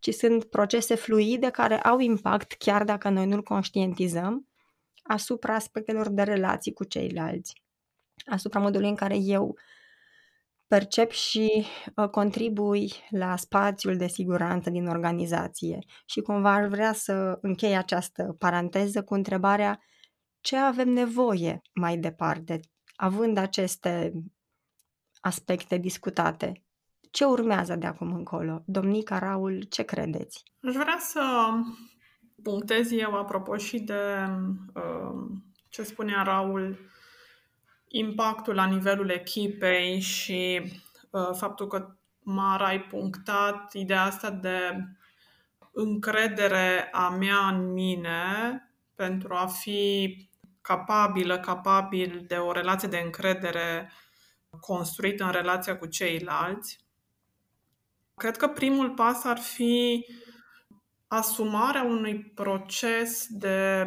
ci 0.00 0.14
sunt 0.14 0.44
procese 0.44 0.94
fluide 0.94 1.50
care 1.50 1.80
au 1.80 1.98
impact, 1.98 2.52
chiar 2.52 2.84
dacă 2.84 3.08
noi 3.08 3.26
nu-l 3.26 3.42
conștientizăm, 3.42 4.48
asupra 5.02 5.54
aspectelor 5.54 6.08
de 6.08 6.22
relații 6.22 6.72
cu 6.72 6.84
ceilalți, 6.84 7.62
asupra 8.24 8.60
modului 8.60 8.88
în 8.88 8.94
care 8.94 9.16
eu 9.16 9.56
percep 10.66 11.10
și 11.10 11.66
uh, 11.96 12.08
contribui 12.08 12.92
la 13.10 13.36
spațiul 13.36 13.96
de 13.96 14.06
siguranță 14.06 14.70
din 14.70 14.86
organizație. 14.86 15.78
Și 16.06 16.20
cumva 16.20 16.52
ar 16.52 16.66
vrea 16.66 16.92
să 16.92 17.38
închei 17.40 17.76
această 17.76 18.36
paranteză 18.38 19.02
cu 19.02 19.14
întrebarea 19.14 19.80
ce 20.40 20.56
avem 20.56 20.88
nevoie 20.88 21.60
mai 21.72 21.96
departe, 21.96 22.60
având 22.96 23.36
aceste 23.36 24.12
aspecte 25.20 25.76
discutate. 25.76 26.62
Ce 27.10 27.24
urmează 27.24 27.76
de 27.76 27.86
acum 27.86 28.12
încolo? 28.12 28.62
Domnica 28.66 29.18
Raul, 29.18 29.62
ce 29.62 29.82
credeți? 29.82 30.42
Aș 30.62 30.74
vrea 30.74 30.96
să 31.00 31.22
punctez 32.42 32.90
eu, 32.90 33.14
apropo 33.14 33.56
și 33.56 33.78
de 33.78 34.26
uh, 34.74 35.38
ce 35.68 35.82
spunea 35.82 36.22
Raul, 36.22 36.78
impactul 37.88 38.54
la 38.54 38.66
nivelul 38.66 39.08
echipei 39.08 40.00
și 40.00 40.62
uh, 41.10 41.30
faptul 41.32 41.66
că 41.66 41.96
Mara 42.28 42.66
ai 42.66 42.80
punctat 42.80 43.72
ideea 43.72 44.02
asta 44.02 44.30
de 44.30 44.84
încredere 45.72 46.88
a 46.92 47.08
mea 47.08 47.48
în 47.48 47.72
mine 47.72 48.20
pentru 48.94 49.34
a 49.34 49.46
fi 49.46 50.16
capabilă, 50.66 51.38
capabil 51.38 52.24
de 52.26 52.34
o 52.34 52.52
relație 52.52 52.88
de 52.88 52.98
încredere 53.04 53.92
construită 54.60 55.24
în 55.24 55.30
relația 55.30 55.78
cu 55.78 55.86
ceilalți. 55.86 56.84
Cred 58.14 58.36
că 58.36 58.48
primul 58.48 58.90
pas 58.90 59.24
ar 59.24 59.38
fi 59.38 60.06
asumarea 61.06 61.82
unui 61.82 62.32
proces 62.34 63.26
de 63.28 63.86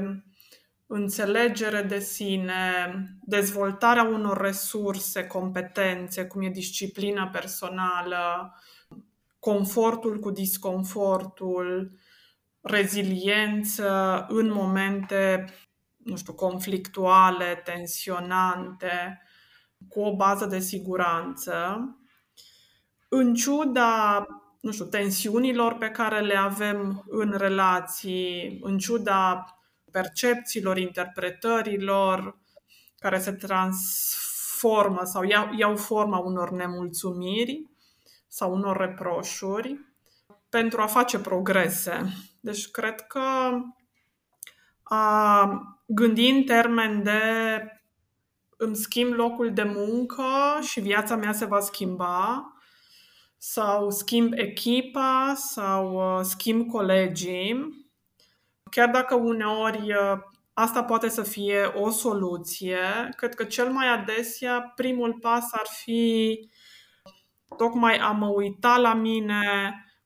înțelegere 0.88 1.82
de 1.82 2.00
sine, 2.00 2.94
dezvoltarea 3.22 4.04
unor 4.04 4.42
resurse, 4.42 5.28
competențe, 5.28 6.26
cum 6.26 6.42
e 6.42 6.50
disciplina 6.50 7.28
personală, 7.28 8.54
confortul 9.39 10.20
cu 10.20 10.32
disconfortul, 10.32 11.92
reziliență 12.62 14.26
în 14.30 14.52
momente, 14.52 15.46
nu 16.04 16.18
știu, 16.18 16.34
conflictuale, 16.34 17.62
tensionante, 17.64 19.22
cu 19.90 20.00
o 20.00 20.16
bază 20.16 20.46
de 20.46 20.60
siguranță, 20.60 21.84
în 23.10 23.34
ciuda 23.34 24.26
nu 24.60 24.72
știu, 24.72 24.86
tensiunilor 24.86 25.78
pe 25.78 25.90
care 25.90 26.20
le 26.22 26.38
avem 26.38 27.04
în 27.08 27.34
relații, 27.38 28.60
în 28.62 28.78
ciuda 28.78 29.46
percepțiilor, 29.92 30.78
interpretărilor 30.78 32.38
care 33.00 33.20
se 33.20 33.32
transformă 33.32 35.04
sau 35.04 35.24
iau, 35.24 35.54
iau 35.58 35.76
forma 35.76 36.18
unor 36.18 36.52
nemulțumiri 36.52 37.70
sau 38.28 38.54
unor 38.54 38.78
reproșuri 38.78 39.80
pentru 40.50 40.82
a 40.82 40.86
face 40.86 41.20
progrese. 41.20 42.14
Deci 42.40 42.72
cred 42.72 43.02
că 43.02 43.22
a 44.84 45.79
gândi 45.91 46.30
în 46.30 46.43
termen 46.43 47.04
de 47.04 47.21
îmi 48.58 48.75
schimb 48.75 49.13
locul 49.13 49.54
de 49.54 49.63
muncă 49.63 50.23
și 50.62 50.80
viața 50.80 51.15
mea 51.15 51.32
se 51.32 51.45
va 51.45 51.60
schimba 51.60 52.54
sau 53.38 53.89
schimb 53.89 54.34
echipa 54.36 55.34
sau 55.36 55.93
uh, 55.93 56.23
schimb 56.23 56.71
colegii. 56.71 57.78
Chiar 58.71 58.89
dacă 58.89 59.15
uneori 59.15 59.93
uh, 59.93 60.19
asta 60.54 60.84
poate 60.84 61.10
să 61.10 61.23
fie 61.23 61.63
o 61.63 61.89
soluție, 61.89 63.10
cred 63.15 63.36
că 63.36 63.43
cel 63.43 63.71
mai 63.71 63.88
adesea 63.88 64.71
primul 64.75 65.17
pas 65.21 65.45
ar 65.52 65.67
fi 65.84 66.39
tocmai 67.58 67.97
a 67.97 68.12
mă 68.12 68.28
uita 68.28 68.78
la 68.78 68.93
mine 68.93 69.43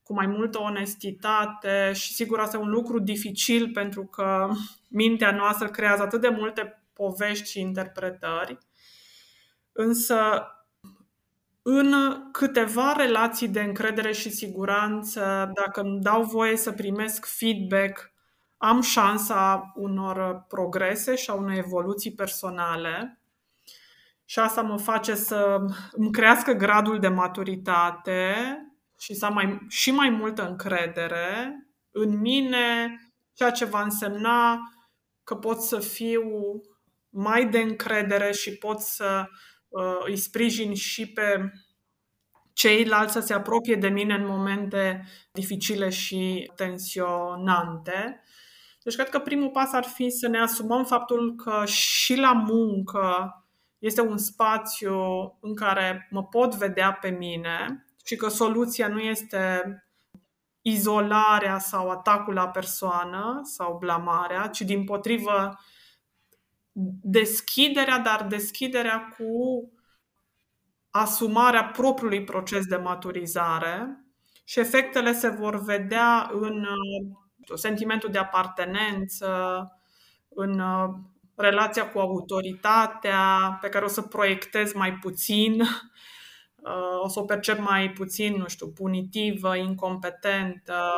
cu 0.04 0.12
mai 0.14 0.26
multă 0.26 0.60
onestitate 0.60 1.92
și 1.92 2.12
sigur 2.12 2.38
asta 2.38 2.56
e 2.56 2.60
un 2.60 2.70
lucru 2.70 2.98
dificil 2.98 3.70
pentru 3.72 4.04
că 4.04 4.48
mintea 4.88 5.30
noastră 5.30 5.68
creează 5.68 6.02
atât 6.02 6.20
de 6.20 6.28
multe 6.28 6.82
povești 6.92 7.50
și 7.50 7.60
interpretări. 7.60 8.58
Însă 9.72 10.48
în 11.62 11.94
câteva 12.32 12.92
relații 12.92 13.48
de 13.48 13.60
încredere 13.60 14.12
și 14.12 14.30
siguranță, 14.30 15.50
dacă 15.54 15.80
îmi 15.80 16.00
dau 16.00 16.22
voie 16.22 16.56
să 16.56 16.72
primesc 16.72 17.26
feedback, 17.26 18.12
am 18.56 18.80
șansa 18.80 19.72
unor 19.74 20.44
progrese 20.48 21.14
și 21.14 21.30
a 21.30 21.34
unei 21.34 21.58
evoluții 21.58 22.12
personale. 22.14 23.18
Și 24.24 24.38
asta 24.38 24.62
mă 24.62 24.78
face 24.78 25.14
să 25.14 25.60
îmi 25.92 26.10
crească 26.10 26.52
gradul 26.52 26.98
de 26.98 27.08
maturitate 27.08 28.34
și 28.98 29.14
să 29.14 29.26
am 29.26 29.34
mai, 29.34 29.58
și 29.68 29.90
mai 29.90 30.10
multă 30.10 30.48
încredere 30.48 31.58
în 31.90 32.20
mine, 32.20 32.98
ceea 33.32 33.50
ce 33.50 33.64
va 33.64 33.82
însemna 33.82 34.58
că 35.24 35.34
pot 35.34 35.60
să 35.60 35.78
fiu 35.78 36.22
mai 37.08 37.48
de 37.48 37.58
încredere 37.58 38.32
și 38.32 38.56
pot 38.56 38.80
să 38.80 39.24
uh, 39.68 39.98
îi 40.04 40.16
sprijin 40.16 40.74
și 40.74 41.12
pe 41.12 41.52
ceilalți 42.52 43.12
să 43.12 43.20
se 43.20 43.34
apropie 43.34 43.74
de 43.74 43.88
mine 43.88 44.14
în 44.14 44.26
momente 44.26 45.06
dificile 45.32 45.88
și 45.88 46.50
tensionante. 46.56 48.22
Deci 48.82 48.94
cred 48.94 49.08
că 49.08 49.18
primul 49.18 49.50
pas 49.50 49.72
ar 49.72 49.84
fi 49.84 50.10
să 50.10 50.28
ne 50.28 50.38
asumăm 50.38 50.84
faptul 50.84 51.34
că 51.34 51.64
și 51.66 52.16
la 52.16 52.32
muncă 52.32 53.38
este 53.78 54.00
un 54.00 54.18
spațiu 54.18 54.98
în 55.40 55.54
care 55.54 56.08
mă 56.10 56.24
pot 56.24 56.54
vedea 56.54 56.92
pe 56.92 57.08
mine 57.08 57.83
și 58.04 58.16
că 58.16 58.28
soluția 58.28 58.88
nu 58.88 59.00
este 59.00 59.62
izolarea 60.60 61.58
sau 61.58 61.90
atacul 61.90 62.34
la 62.34 62.48
persoană 62.48 63.40
sau 63.42 63.76
blamarea, 63.78 64.46
ci 64.46 64.60
din 64.60 64.84
potrivă 64.84 65.58
deschiderea, 67.02 67.98
dar 67.98 68.26
deschiderea 68.26 69.14
cu 69.18 69.72
asumarea 70.90 71.64
propriului 71.64 72.24
proces 72.24 72.66
de 72.66 72.76
maturizare 72.76 74.04
și 74.44 74.60
efectele 74.60 75.12
se 75.12 75.28
vor 75.28 75.62
vedea 75.62 76.30
în 76.32 76.60
uh, 76.60 77.56
sentimentul 77.56 78.10
de 78.10 78.18
apartenență, 78.18 79.28
în 80.28 80.58
uh, 80.58 80.88
relația 81.36 81.90
cu 81.90 81.98
autoritatea 81.98 83.58
pe 83.60 83.68
care 83.68 83.84
o 83.84 83.88
să 83.88 84.02
proiectez 84.02 84.72
mai 84.72 84.92
puțin, 84.92 85.60
uh, 85.60 85.66
o 87.02 87.08
să 87.08 87.20
o 87.20 87.24
percep 87.24 87.58
mai 87.58 87.90
puțin, 87.90 88.34
nu 88.36 88.48
știu, 88.48 88.68
punitivă, 88.68 89.56
incompetentă 89.56 90.92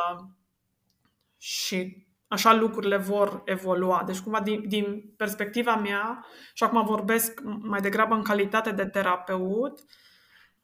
și 1.37 2.05
așa 2.27 2.53
lucrurile 2.53 2.97
vor 2.97 3.41
evolua. 3.45 4.03
Deci, 4.05 4.19
cumva, 4.19 4.41
din, 4.41 4.67
din 4.67 5.13
perspectiva 5.17 5.75
mea, 5.75 6.25
și 6.53 6.63
acum 6.63 6.85
vorbesc 6.85 7.41
mai 7.43 7.81
degrabă 7.81 8.15
în 8.15 8.23
calitate 8.23 8.71
de 8.71 8.85
terapeut 8.85 9.83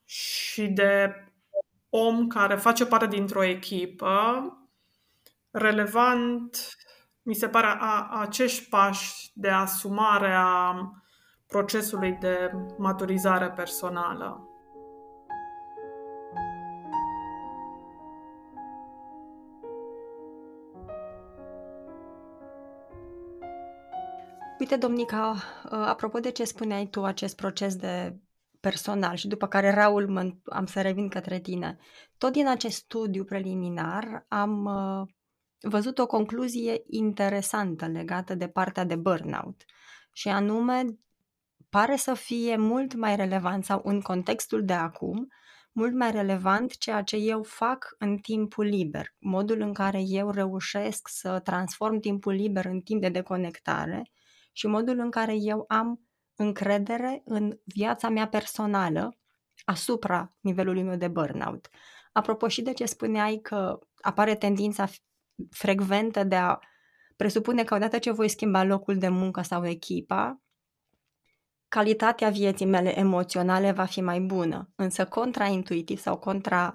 și 0.05 0.67
de 0.67 1.15
om 1.89 2.27
care 2.27 2.55
face 2.55 2.85
parte 2.85 3.07
dintr-o 3.07 3.43
echipă, 3.43 4.43
relevant 5.51 6.77
mi 7.21 7.33
se 7.33 7.47
pare 7.47 7.67
a, 7.67 8.07
a 8.09 8.21
acești 8.21 8.69
pași 8.69 9.31
de 9.33 9.49
asumare 9.49 10.33
a 10.33 10.75
procesului 11.47 12.11
de 12.11 12.51
maturizare 12.77 13.49
personală. 13.49 14.52
Uite, 24.63 24.75
Domnica, 24.75 25.31
uh, 25.31 25.71
apropo 25.71 26.19
de 26.19 26.31
ce 26.31 26.43
spuneai 26.43 26.87
tu, 26.87 27.03
acest 27.03 27.35
proces 27.35 27.75
de 27.75 28.17
personal 28.59 29.15
și 29.15 29.27
după 29.27 29.47
care, 29.47 29.73
Raul, 29.73 30.07
mă, 30.07 30.31
am 30.45 30.65
să 30.65 30.81
revin 30.81 31.09
către 31.09 31.39
tine. 31.39 31.77
Tot 32.17 32.31
din 32.31 32.47
acest 32.47 32.75
studiu 32.75 33.23
preliminar 33.23 34.25
am 34.27 34.65
uh, 34.65 35.07
văzut 35.69 35.97
o 35.97 36.05
concluzie 36.05 36.83
interesantă 36.89 37.87
legată 37.87 38.35
de 38.35 38.47
partea 38.47 38.83
de 38.83 38.95
burnout 38.95 39.65
și 40.13 40.27
anume 40.27 40.85
pare 41.69 41.95
să 41.95 42.13
fie 42.13 42.55
mult 42.57 42.93
mai 42.93 43.15
relevant 43.15 43.65
sau 43.65 43.81
în 43.83 44.01
contextul 44.01 44.65
de 44.65 44.73
acum, 44.73 45.27
mult 45.71 45.93
mai 45.93 46.11
relevant 46.11 46.77
ceea 46.77 47.01
ce 47.01 47.15
eu 47.15 47.43
fac 47.43 47.95
în 47.97 48.17
timpul 48.17 48.65
liber, 48.65 49.15
modul 49.19 49.61
în 49.61 49.73
care 49.73 50.01
eu 50.05 50.29
reușesc 50.29 51.07
să 51.07 51.39
transform 51.39 51.99
timpul 51.99 52.33
liber 52.33 52.65
în 52.65 52.79
timp 52.79 53.01
de 53.01 53.09
deconectare 53.09 54.03
și 54.53 54.67
modul 54.67 54.99
în 54.99 55.09
care 55.11 55.35
eu 55.35 55.65
am 55.67 56.07
încredere 56.35 57.21
în 57.25 57.59
viața 57.63 58.09
mea 58.09 58.27
personală 58.27 59.17
asupra 59.65 60.35
nivelului 60.39 60.83
meu 60.83 60.95
de 60.95 61.07
burnout. 61.07 61.69
Apropo 62.11 62.47
și 62.47 62.61
de 62.61 62.73
ce 62.73 62.85
spuneai 62.85 63.39
că 63.41 63.79
apare 64.01 64.35
tendința 64.35 64.87
frecventă 65.49 66.23
de 66.23 66.35
a 66.35 66.59
presupune 67.15 67.63
că 67.63 67.75
odată 67.75 67.97
ce 67.99 68.11
voi 68.11 68.27
schimba 68.27 68.63
locul 68.63 68.97
de 68.97 69.07
muncă 69.07 69.41
sau 69.41 69.65
echipa, 69.67 70.41
calitatea 71.67 72.29
vieții 72.29 72.65
mele 72.65 72.97
emoționale 72.97 73.71
va 73.71 73.85
fi 73.85 74.01
mai 74.01 74.19
bună. 74.19 74.71
Însă 74.75 75.05
contraintuitiv 75.05 75.99
sau 75.99 76.17
contra 76.17 76.73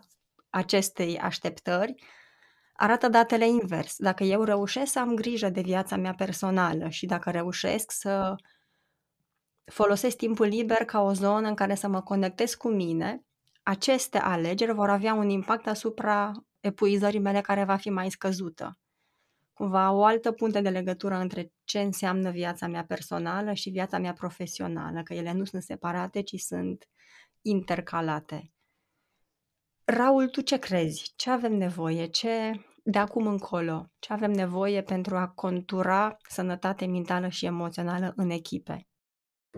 acestei 0.51 1.19
așteptări, 1.19 1.95
arată 2.81 3.09
datele 3.09 3.49
invers. 3.49 3.97
Dacă 3.97 4.25
eu 4.25 4.43
reușesc 4.43 4.93
să 4.93 4.99
am 4.99 5.15
grijă 5.15 5.49
de 5.49 5.61
viața 5.61 5.97
mea 5.97 6.15
personală 6.15 6.89
și 6.89 7.07
dacă 7.07 7.31
reușesc 7.31 7.91
să 7.91 8.35
folosesc 9.65 10.17
timpul 10.17 10.47
liber 10.47 10.85
ca 10.85 11.01
o 11.01 11.13
zonă 11.13 11.49
în 11.49 11.55
care 11.55 11.75
să 11.75 11.89
mă 11.89 12.03
conectez 12.03 12.55
cu 12.55 12.69
mine, 12.69 13.25
aceste 13.63 14.19
alegeri 14.19 14.73
vor 14.73 14.91
avea 14.91 15.15
un 15.15 15.29
impact 15.29 15.67
asupra 15.67 16.33
epuizării 16.61 17.21
mele 17.21 17.41
care 17.41 17.65
va 17.65 17.77
fi 17.77 17.91
mai 17.91 18.11
scăzută. 18.11 18.79
Cumva 19.53 19.93
o 19.93 20.05
altă 20.05 20.33
punte 20.33 20.61
de 20.61 20.69
legătură 20.69 21.15
între 21.15 21.53
ce 21.65 21.81
înseamnă 21.81 22.31
viața 22.31 22.67
mea 22.67 22.85
personală 22.85 23.53
și 23.53 23.71
viața 23.71 23.99
mea 23.99 24.13
profesională, 24.13 25.03
că 25.03 25.15
ele 25.15 25.33
nu 25.33 25.45
sunt 25.45 25.63
separate, 25.63 26.21
ci 26.21 26.37
sunt 26.37 26.89
intercalate. 27.43 28.53
Raul, 29.85 30.29
tu 30.29 30.41
ce 30.41 30.57
crezi? 30.57 31.13
Ce 31.17 31.31
avem 31.31 31.53
nevoie? 31.53 32.07
Ce 32.07 32.61
de 32.91 32.99
acum 32.99 33.27
încolo? 33.27 33.91
Ce 33.99 34.13
avem 34.13 34.31
nevoie 34.31 34.83
pentru 34.83 35.17
a 35.17 35.29
contura 35.35 36.17
sănătate 36.29 36.87
mentală 36.87 37.29
și 37.29 37.47
emoțională 37.47 38.13
în 38.17 38.31
echipe? 38.31 38.87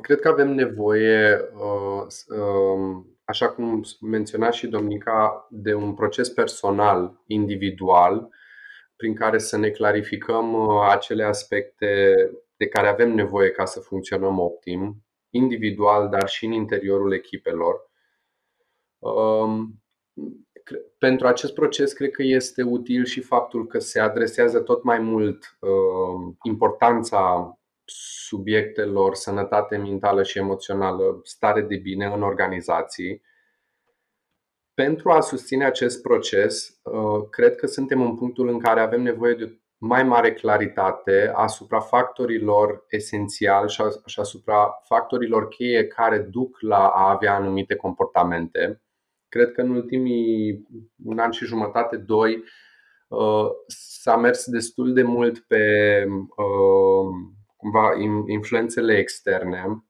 Cred 0.00 0.20
că 0.20 0.28
avem 0.28 0.54
nevoie, 0.54 1.40
uh, 1.54 2.02
uh, 2.38 3.04
așa 3.24 3.50
cum 3.50 3.82
menționa 4.00 4.50
și 4.50 4.66
Domnica, 4.66 5.46
de 5.50 5.74
un 5.74 5.94
proces 5.94 6.28
personal, 6.28 7.22
individual, 7.26 8.28
prin 8.96 9.14
care 9.14 9.38
să 9.38 9.56
ne 9.56 9.70
clarificăm 9.70 10.54
uh, 10.54 10.88
acele 10.90 11.24
aspecte 11.24 12.14
de 12.56 12.68
care 12.68 12.88
avem 12.88 13.14
nevoie 13.14 13.50
ca 13.50 13.64
să 13.64 13.80
funcționăm 13.80 14.38
optim, 14.38 15.04
individual, 15.30 16.08
dar 16.08 16.28
și 16.28 16.44
în 16.44 16.52
interiorul 16.52 17.12
echipelor. 17.12 17.88
Um, 20.70 20.78
pentru 20.98 21.26
acest 21.26 21.54
proces, 21.54 21.92
cred 21.92 22.10
că 22.10 22.22
este 22.22 22.62
util 22.62 23.04
și 23.04 23.20
faptul 23.20 23.66
că 23.66 23.78
se 23.78 24.00
adresează 24.00 24.60
tot 24.60 24.82
mai 24.82 24.98
mult 24.98 25.58
importanța 26.42 27.54
subiectelor 28.26 29.14
sănătate 29.14 29.76
mentală 29.76 30.22
și 30.22 30.38
emoțională, 30.38 31.20
stare 31.22 31.60
de 31.60 31.76
bine 31.76 32.06
în 32.06 32.22
organizații. 32.22 33.22
Pentru 34.74 35.10
a 35.10 35.20
susține 35.20 35.64
acest 35.64 36.02
proces, 36.02 36.80
uh, 36.82 37.28
cred 37.30 37.54
că 37.54 37.66
suntem 37.66 38.02
în 38.02 38.16
punctul 38.16 38.48
în 38.48 38.58
care 38.58 38.80
avem 38.80 39.02
nevoie 39.02 39.34
de 39.34 39.60
mai 39.78 40.02
mare 40.02 40.32
claritate 40.32 41.32
asupra 41.34 41.80
factorilor 41.80 42.84
esențiali 42.88 43.70
și 44.06 44.20
asupra 44.20 44.80
factorilor 44.84 45.48
cheie 45.48 45.86
care 45.86 46.18
duc 46.18 46.60
la 46.60 46.88
a 46.88 47.10
avea 47.10 47.34
anumite 47.34 47.76
comportamente. 47.76 48.82
Cred 49.30 49.52
că 49.52 49.60
în 49.60 49.70
ultimii 49.70 50.66
un 51.04 51.18
an 51.18 51.30
și 51.30 51.44
jumătate, 51.44 51.96
doi, 51.96 52.44
uh, 53.08 53.46
s-a 53.66 54.16
mers 54.16 54.44
destul 54.46 54.92
de 54.92 55.02
mult 55.02 55.38
pe 55.38 55.64
uh, 56.36 57.06
cumva 57.56 57.90
influențele 58.26 58.98
externe, 58.98 59.84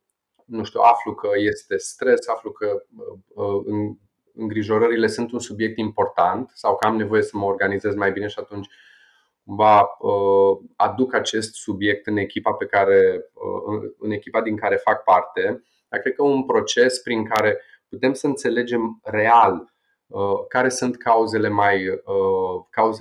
nu 0.50 0.64
știu, 0.64 0.80
aflu 0.80 1.14
că 1.14 1.28
este 1.34 1.76
stres, 1.76 2.28
aflu 2.28 2.50
că 2.50 2.82
uh, 2.96 3.64
uh, 3.64 3.94
îngrijorările 4.34 5.06
sunt 5.06 5.32
un 5.32 5.38
subiect 5.38 5.78
important 5.78 6.50
sau 6.54 6.76
că 6.76 6.86
am 6.86 6.96
nevoie 6.96 7.22
să 7.22 7.36
mă 7.36 7.44
organizez 7.44 7.94
mai 7.94 8.12
bine 8.12 8.26
și 8.26 8.38
atunci 8.38 8.66
cumva 9.44 9.80
uh, 9.80 10.58
aduc 10.76 11.14
acest 11.14 11.54
subiect 11.54 12.06
în 12.06 12.16
echipa 12.16 12.52
pe 12.52 12.66
care 12.66 13.24
în 13.98 14.10
echipa 14.10 14.42
din 14.42 14.56
care 14.56 14.76
fac 14.76 15.04
parte. 15.04 15.62
Dar 15.88 16.00
cred 16.00 16.14
că 16.14 16.22
un 16.22 16.44
proces 16.44 16.98
prin 16.98 17.24
care 17.24 17.60
putem 17.90 18.12
să 18.12 18.26
înțelegem 18.26 19.00
real 19.02 19.72
care 20.48 20.68
sunt 20.68 20.96
cauzele 20.96 21.48
mai 21.48 22.02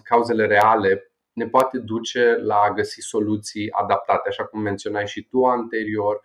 cauzele 0.04 0.46
reale 0.46 1.10
ne 1.40 1.48
poate 1.48 1.78
duce 1.78 2.36
la 2.42 2.56
a 2.56 2.74
găsi 2.74 3.02
soluții 3.02 3.72
adaptate, 3.72 4.30
așa 4.30 4.46
cum 4.46 4.62
menționai 4.62 5.08
și 5.08 5.28
tu 5.28 5.46
anterior, 5.46 6.22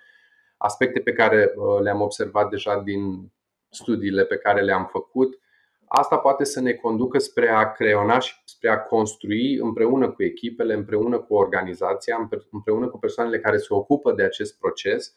aspecte 0.56 1.00
pe 1.00 1.12
care 1.12 1.52
uh, 1.56 1.80
le-am 1.82 2.00
observat 2.00 2.50
deja 2.50 2.80
din 2.80 3.32
studiile 3.68 4.24
pe 4.24 4.36
care 4.36 4.62
le-am 4.62 4.86
făcut. 4.86 5.38
Asta 5.86 6.18
poate 6.18 6.44
să 6.44 6.60
ne 6.60 6.72
conducă 6.72 7.18
spre 7.18 7.48
a 7.48 7.72
creona 7.72 8.18
și 8.18 8.34
spre 8.44 8.68
a 8.68 8.80
construi 8.80 9.56
împreună 9.56 10.10
cu 10.10 10.22
echipele, 10.22 10.74
împreună 10.74 11.18
cu 11.18 11.34
organizația, 11.34 12.28
împreună 12.50 12.88
cu 12.88 12.98
persoanele 12.98 13.40
care 13.40 13.56
se 13.56 13.74
ocupă 13.74 14.12
de 14.12 14.22
acest 14.22 14.58
proces, 14.58 15.14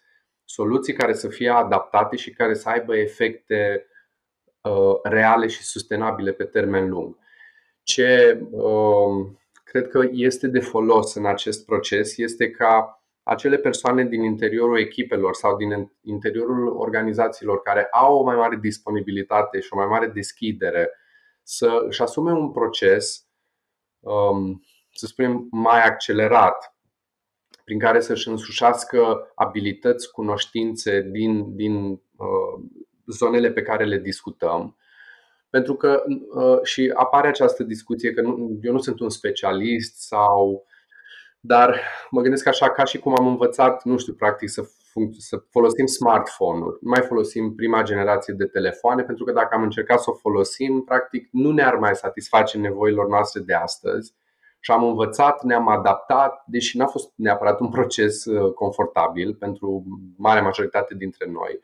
soluții 0.49 0.93
care 0.93 1.13
să 1.13 1.27
fie 1.27 1.49
adaptate 1.49 2.15
și 2.15 2.31
care 2.31 2.53
să 2.53 2.69
aibă 2.69 2.97
efecte 2.97 3.88
uh, 4.62 4.99
reale 5.03 5.47
și 5.47 5.63
sustenabile 5.63 6.31
pe 6.31 6.43
termen 6.43 6.89
lung. 6.89 7.17
Ce 7.83 8.39
uh, 8.51 9.27
cred 9.63 9.88
că 9.88 10.07
este 10.12 10.47
de 10.47 10.60
folos 10.60 11.13
în 11.13 11.25
acest 11.25 11.65
proces 11.65 12.17
este 12.17 12.51
ca 12.51 13.01
acele 13.23 13.57
persoane 13.57 14.03
din 14.03 14.23
interiorul 14.23 14.79
echipelor 14.79 15.33
sau 15.33 15.55
din 15.55 15.91
interiorul 16.01 16.67
organizațiilor 16.67 17.62
care 17.62 17.88
au 17.91 18.17
o 18.17 18.23
mai 18.23 18.36
mare 18.36 18.55
disponibilitate 18.55 19.60
și 19.60 19.69
o 19.71 19.77
mai 19.77 19.88
mare 19.88 20.07
deschidere 20.07 20.91
să 21.43 21.86
își 21.88 22.01
asume 22.01 22.31
un 22.31 22.51
proces, 22.51 23.27
um, 23.99 24.63
să 24.93 25.05
spunem, 25.05 25.47
mai 25.51 25.83
accelerat, 25.83 26.76
prin 27.67 27.80
care 27.80 27.99
să-și 27.99 28.27
însușească 28.27 29.32
abilități, 29.36 30.12
cunoștințe 30.12 31.01
din, 31.12 31.56
din 31.56 31.86
uh, 31.91 32.63
zonele 33.06 33.51
pe 33.51 33.62
care 33.62 33.86
le 33.86 33.97
discutăm 33.97 34.77
pentru 35.49 35.75
că 35.75 36.03
uh, 36.08 36.60
și 36.63 36.91
apare 36.95 37.27
această 37.27 37.63
discuție 37.63 38.12
că 38.12 38.21
nu, 38.21 38.60
eu 38.62 38.71
nu 38.71 38.80
sunt 38.80 38.99
un 38.99 39.10
specialist 39.10 39.95
sau 40.01 40.65
dar 41.39 41.82
mă 42.10 42.21
gândesc 42.21 42.47
așa 42.47 42.71
ca 42.71 42.84
și 42.84 42.97
cum 42.99 43.15
am 43.17 43.27
învățat, 43.27 43.84
nu 43.84 43.97
știu, 43.97 44.13
practic 44.13 44.49
să, 44.49 44.62
func- 44.62 45.17
să 45.17 45.38
folosim 45.49 45.86
smartphone-uri. 45.86 46.77
Nu 46.82 46.89
mai 46.89 47.01
folosim 47.01 47.56
prima 47.56 47.84
generație 47.84 48.34
de 48.34 48.45
telefoane 48.45 49.03
pentru 49.03 49.23
că 49.23 49.32
dacă 49.32 49.56
am 49.56 49.63
încercat 49.63 49.99
să 49.99 50.10
o 50.10 50.13
folosim, 50.13 50.82
practic 50.82 51.30
nu 51.32 51.51
ne-ar 51.51 51.75
mai 51.75 51.95
satisface 51.95 52.58
nevoilor 52.58 53.08
noastre 53.08 53.41
de 53.41 53.53
astăzi. 53.53 54.13
Și 54.67 54.73
am 54.73 54.84
învățat, 54.84 55.43
ne-am 55.43 55.67
adaptat, 55.67 56.43
deși 56.45 56.77
n-a 56.77 56.86
fost 56.86 57.12
neapărat 57.15 57.60
un 57.60 57.69
proces 57.69 58.25
uh, 58.25 58.53
confortabil 58.53 59.36
pentru 59.36 59.84
marea 60.17 60.41
majoritate 60.41 60.95
dintre 60.95 61.25
noi. 61.32 61.60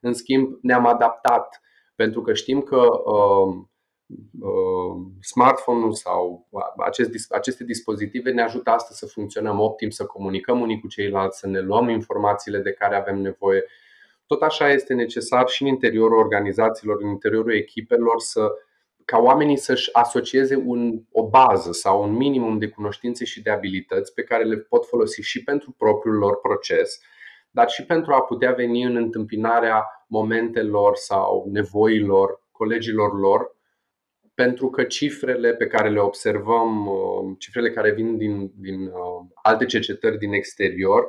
În 0.00 0.12
schimb, 0.12 0.58
ne-am 0.62 0.86
adaptat 0.86 1.60
pentru 1.94 2.20
că 2.20 2.32
știm 2.32 2.60
că 2.60 2.76
uh, 3.04 3.54
uh, 4.40 5.06
smartphone-ul 5.20 5.92
sau 5.92 6.48
acest, 6.76 7.32
aceste 7.32 7.64
dispozitive 7.64 8.30
ne 8.30 8.42
ajută 8.42 8.70
astăzi 8.70 8.98
să 8.98 9.06
funcționăm 9.06 9.60
optim, 9.60 9.90
să 9.90 10.06
comunicăm 10.06 10.60
unii 10.60 10.80
cu 10.80 10.86
ceilalți, 10.86 11.38
să 11.38 11.46
ne 11.46 11.60
luăm 11.60 11.88
informațiile 11.88 12.58
de 12.58 12.72
care 12.72 12.96
avem 12.96 13.18
nevoie. 13.18 13.64
Tot 14.26 14.42
așa 14.42 14.70
este 14.70 14.94
necesar 14.94 15.48
și 15.48 15.62
în 15.62 15.68
interiorul 15.68 16.18
organizațiilor, 16.18 17.02
în 17.02 17.08
interiorul 17.08 17.54
echipelor, 17.54 18.20
să, 18.20 18.52
ca 19.06 19.18
oamenii 19.18 19.56
să-și 19.56 19.88
asocieze 19.92 20.62
un, 20.64 21.02
o 21.12 21.28
bază 21.28 21.72
sau 21.72 22.02
un 22.02 22.12
minimum 22.12 22.58
de 22.58 22.68
cunoștințe 22.68 23.24
și 23.24 23.42
de 23.42 23.50
abilități 23.50 24.14
pe 24.14 24.22
care 24.22 24.44
le 24.44 24.56
pot 24.56 24.86
folosi 24.86 25.20
și 25.22 25.42
pentru 25.42 25.74
propriul 25.78 26.16
lor 26.16 26.40
proces, 26.40 27.00
dar 27.50 27.68
și 27.68 27.84
pentru 27.84 28.12
a 28.12 28.20
putea 28.20 28.52
veni 28.52 28.82
în 28.82 28.96
întâmpinarea 28.96 30.04
momentelor 30.06 30.96
sau 30.96 31.48
nevoilor 31.52 32.42
colegilor 32.50 33.18
lor, 33.18 33.56
pentru 34.34 34.70
că 34.70 34.84
cifrele 34.84 35.54
pe 35.54 35.66
care 35.66 35.88
le 35.88 36.00
observăm, 36.00 36.86
uh, 36.86 37.36
cifrele 37.38 37.70
care 37.70 37.92
vin 37.92 38.16
din, 38.16 38.52
din 38.56 38.86
uh, 38.86 39.26
alte 39.42 39.64
cercetări 39.64 40.18
din 40.18 40.32
exterior, 40.32 41.06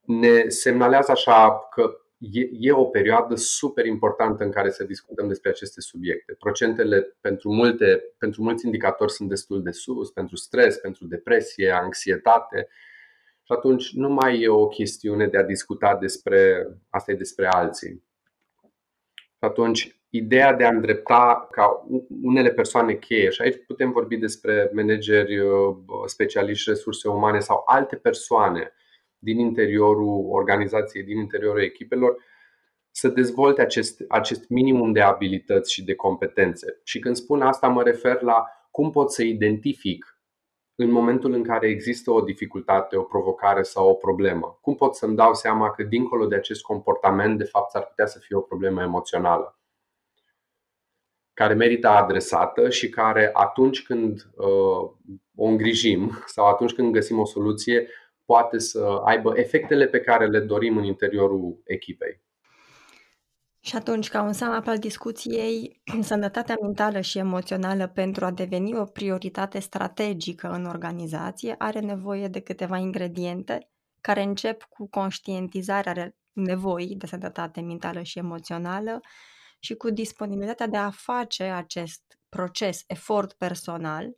ne 0.00 0.48
semnalează 0.48 1.10
așa 1.10 1.68
că 1.70 2.01
e, 2.30 2.48
e 2.52 2.72
o 2.72 2.84
perioadă 2.84 3.34
super 3.34 3.86
importantă 3.86 4.44
în 4.44 4.50
care 4.50 4.70
să 4.70 4.84
discutăm 4.84 5.28
despre 5.28 5.50
aceste 5.50 5.80
subiecte. 5.80 6.36
Procentele 6.38 7.16
pentru, 7.20 7.52
multe, 7.52 8.02
pentru 8.18 8.42
mulți 8.42 8.64
indicatori 8.64 9.12
sunt 9.12 9.28
destul 9.28 9.62
de 9.62 9.70
sus, 9.70 10.10
pentru 10.10 10.36
stres, 10.36 10.76
pentru 10.76 11.06
depresie, 11.06 11.70
anxietate. 11.70 12.68
Și 13.42 13.52
atunci 13.52 13.92
nu 13.92 14.08
mai 14.08 14.40
e 14.40 14.48
o 14.48 14.68
chestiune 14.68 15.26
de 15.26 15.38
a 15.38 15.42
discuta 15.42 15.96
despre 15.96 16.68
asta 16.88 17.12
e 17.12 17.14
despre 17.14 17.46
alții. 17.46 18.02
Și 19.14 19.48
atunci 19.48 20.00
ideea 20.10 20.52
de 20.52 20.64
a 20.64 20.68
îndrepta 20.68 21.48
ca 21.50 21.86
unele 22.22 22.50
persoane 22.50 22.94
cheie, 22.94 23.30
și 23.30 23.42
aici 23.42 23.64
putem 23.66 23.92
vorbi 23.92 24.16
despre 24.16 24.70
manageri, 24.72 25.38
uh, 25.38 25.76
specialiști 26.06 26.68
resurse 26.70 27.08
umane 27.08 27.38
sau 27.38 27.62
alte 27.66 27.96
persoane 27.96 28.72
din 29.22 29.38
interiorul 29.38 30.26
organizației, 30.28 31.02
din 31.02 31.18
interiorul 31.18 31.62
echipelor, 31.62 32.16
să 32.90 33.08
dezvolte 33.08 33.60
acest, 33.60 34.04
acest 34.08 34.48
minimum 34.48 34.92
de 34.92 35.00
abilități 35.00 35.72
și 35.72 35.84
de 35.84 35.94
competențe. 35.94 36.80
Și 36.84 36.98
când 36.98 37.16
spun 37.16 37.42
asta, 37.42 37.68
mă 37.68 37.82
refer 37.82 38.22
la 38.22 38.44
cum 38.70 38.90
pot 38.90 39.12
să 39.12 39.22
identific 39.22 40.20
în 40.74 40.90
momentul 40.90 41.32
în 41.32 41.42
care 41.42 41.68
există 41.68 42.10
o 42.10 42.20
dificultate, 42.20 42.96
o 42.96 43.02
provocare 43.02 43.62
sau 43.62 43.88
o 43.88 43.94
problemă. 43.94 44.58
Cum 44.60 44.74
pot 44.74 44.94
să-mi 44.94 45.16
dau 45.16 45.34
seama 45.34 45.70
că 45.70 45.82
dincolo 45.82 46.26
de 46.26 46.34
acest 46.34 46.62
comportament, 46.62 47.38
de 47.38 47.44
fapt, 47.44 47.74
ar 47.74 47.86
putea 47.86 48.06
să 48.06 48.18
fie 48.18 48.36
o 48.36 48.40
problemă 48.40 48.82
emoțională 48.82 49.56
care 51.34 51.54
merită 51.54 51.88
adresată 51.88 52.70
și 52.70 52.88
care 52.88 53.30
atunci 53.32 53.82
când 53.82 54.30
uh, 54.36 54.90
o 55.36 55.44
îngrijim 55.44 56.22
sau 56.26 56.46
atunci 56.46 56.72
când 56.72 56.92
găsim 56.92 57.18
o 57.18 57.24
soluție 57.24 57.88
poate 58.32 58.58
să 58.58 59.00
aibă 59.04 59.32
efectele 59.36 59.86
pe 59.86 60.00
care 60.00 60.26
le 60.26 60.40
dorim 60.40 60.76
în 60.76 60.84
interiorul 60.84 61.62
echipei. 61.64 62.20
Și 63.60 63.76
atunci, 63.76 64.08
ca 64.08 64.22
un 64.22 64.32
sum 64.32 64.62
al 64.64 64.78
discuției, 64.78 65.82
sănătatea 66.10 66.56
mentală 66.62 67.00
și 67.00 67.18
emoțională 67.18 67.86
pentru 67.86 68.24
a 68.24 68.30
deveni 68.30 68.78
o 68.78 68.84
prioritate 68.84 69.58
strategică 69.58 70.48
în 70.48 70.64
organizație 70.64 71.54
are 71.58 71.80
nevoie 71.80 72.28
de 72.28 72.40
câteva 72.40 72.76
ingrediente 72.76 73.70
care 74.00 74.22
încep 74.22 74.62
cu 74.62 74.88
conștientizarea 74.88 76.14
nevoii 76.32 76.96
de 76.96 77.06
sănătate 77.06 77.60
mentală 77.60 78.02
și 78.02 78.18
emoțională 78.18 79.00
și 79.58 79.74
cu 79.74 79.90
disponibilitatea 79.90 80.66
de 80.66 80.76
a 80.76 80.90
face 80.90 81.42
acest 81.42 82.02
proces, 82.28 82.84
efort 82.86 83.32
personal, 83.32 84.14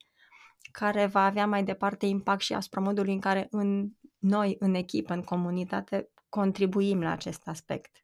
care 0.71 1.07
va 1.07 1.25
avea 1.25 1.47
mai 1.47 1.65
departe 1.65 2.07
impact 2.07 2.41
și 2.41 2.53
asupra 2.53 2.81
modului 2.81 3.13
în 3.13 3.21
care 3.21 3.47
în 3.51 3.89
noi, 4.25 4.57
în 4.59 4.75
echipă, 4.75 5.13
în 5.13 5.23
comunitate, 5.23 6.09
contribuim 6.29 7.03
la 7.03 7.11
acest 7.11 7.43
aspect. 7.47 8.03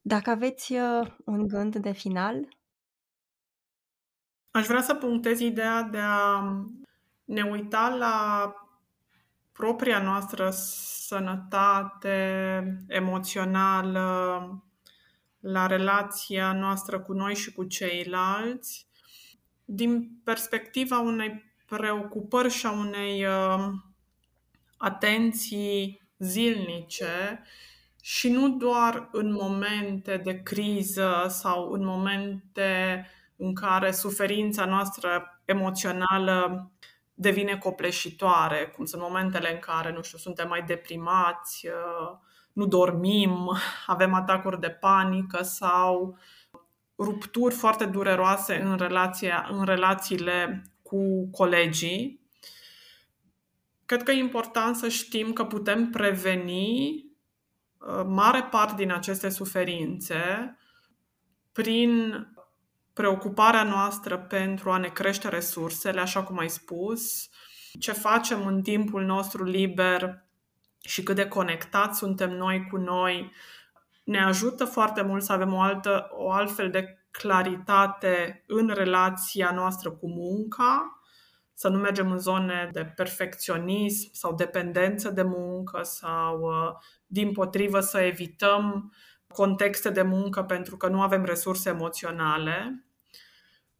Dacă 0.00 0.30
aveți 0.30 0.72
uh, 0.72 1.14
un 1.24 1.48
gând 1.48 1.76
de 1.76 1.92
final? 1.92 2.48
Aș 4.50 4.66
vrea 4.66 4.82
să 4.82 4.94
punctez 4.94 5.40
ideea 5.40 5.82
de 5.82 5.98
a 5.98 6.42
ne 7.24 7.42
uita 7.42 7.88
la 7.88 8.54
propria 9.52 10.02
noastră 10.02 10.50
sănătate 11.06 12.16
emoțională, 12.88 14.48
la 15.40 15.66
relația 15.66 16.52
noastră 16.52 17.00
cu 17.00 17.12
noi 17.12 17.34
și 17.34 17.52
cu 17.52 17.64
ceilalți, 17.64 18.88
din 19.64 20.20
perspectiva 20.24 20.98
unei 20.98 21.54
preocupări 21.66 22.50
și 22.50 22.66
a 22.66 22.70
unei 22.70 23.26
uh, 23.26 23.72
atenții 24.84 26.02
zilnice 26.18 27.42
și 28.02 28.30
nu 28.30 28.48
doar 28.48 29.08
în 29.12 29.32
momente 29.32 30.16
de 30.16 30.42
criză 30.42 31.26
sau 31.28 31.70
în 31.70 31.84
momente 31.84 33.06
în 33.36 33.54
care 33.54 33.90
suferința 33.90 34.64
noastră 34.64 35.40
emoțională 35.44 36.70
devine 37.14 37.58
copleșitoare, 37.58 38.72
cum 38.76 38.84
sunt 38.84 39.02
momentele 39.02 39.52
în 39.52 39.58
care, 39.58 39.92
nu 39.92 40.02
știu, 40.02 40.18
suntem 40.18 40.48
mai 40.48 40.62
deprimați, 40.62 41.66
uh, 41.66 42.16
nu 42.52 42.66
dormim, 42.66 43.50
avem 43.86 44.14
atacuri 44.14 44.60
de 44.60 44.70
panică 44.70 45.42
sau 45.42 46.18
rupturi 46.98 47.54
foarte 47.54 47.84
dureroase 47.84 48.60
în, 48.60 48.76
relația, 48.76 49.48
în 49.50 49.64
relațiile 49.64 50.64
cu 50.82 51.30
colegii. 51.30 52.20
Cred 53.86 54.02
că 54.02 54.10
e 54.10 54.18
important 54.18 54.76
să 54.76 54.88
știm 54.88 55.32
că 55.32 55.44
putem 55.44 55.90
preveni 55.90 57.04
uh, 57.78 58.04
mare 58.06 58.42
parte 58.42 58.74
din 58.76 58.92
aceste 58.92 59.28
suferințe 59.28 60.56
prin 61.52 62.14
preocuparea 62.92 63.62
noastră 63.62 64.18
pentru 64.18 64.70
a 64.70 64.76
ne 64.76 64.88
crește 64.88 65.28
resursele, 65.28 66.00
așa 66.00 66.22
cum 66.22 66.38
ai 66.38 66.50
spus, 66.50 67.28
ce 67.80 67.92
facem 67.92 68.46
în 68.46 68.62
timpul 68.62 69.04
nostru 69.04 69.44
liber 69.44 70.24
și 70.80 71.02
cât 71.02 71.16
de 71.16 71.28
conectați 71.28 71.98
suntem 71.98 72.30
noi 72.30 72.66
cu 72.70 72.76
noi, 72.76 73.32
ne 74.04 74.24
ajută 74.24 74.64
foarte 74.64 75.02
mult 75.02 75.22
să 75.22 75.32
avem 75.32 75.52
o, 75.52 75.60
altă, 75.60 76.08
o 76.10 76.30
altfel 76.30 76.70
de 76.70 77.06
claritate 77.10 78.44
în 78.46 78.68
relația 78.68 79.50
noastră 79.50 79.90
cu 79.90 80.08
munca, 80.08 80.93
să 81.54 81.68
nu 81.68 81.78
mergem 81.78 82.10
în 82.10 82.18
zone 82.18 82.68
de 82.72 82.84
perfecționism 82.84 84.08
sau 84.12 84.34
dependență 84.34 85.10
de 85.10 85.22
muncă 85.22 85.82
sau, 85.82 86.40
uh, 86.40 86.72
din 87.06 87.32
potrivă, 87.32 87.80
să 87.80 87.98
evităm 87.98 88.92
contexte 89.28 89.90
de 89.90 90.02
muncă 90.02 90.42
pentru 90.42 90.76
că 90.76 90.88
nu 90.88 91.02
avem 91.02 91.24
resurse 91.24 91.68
emoționale, 91.68 92.84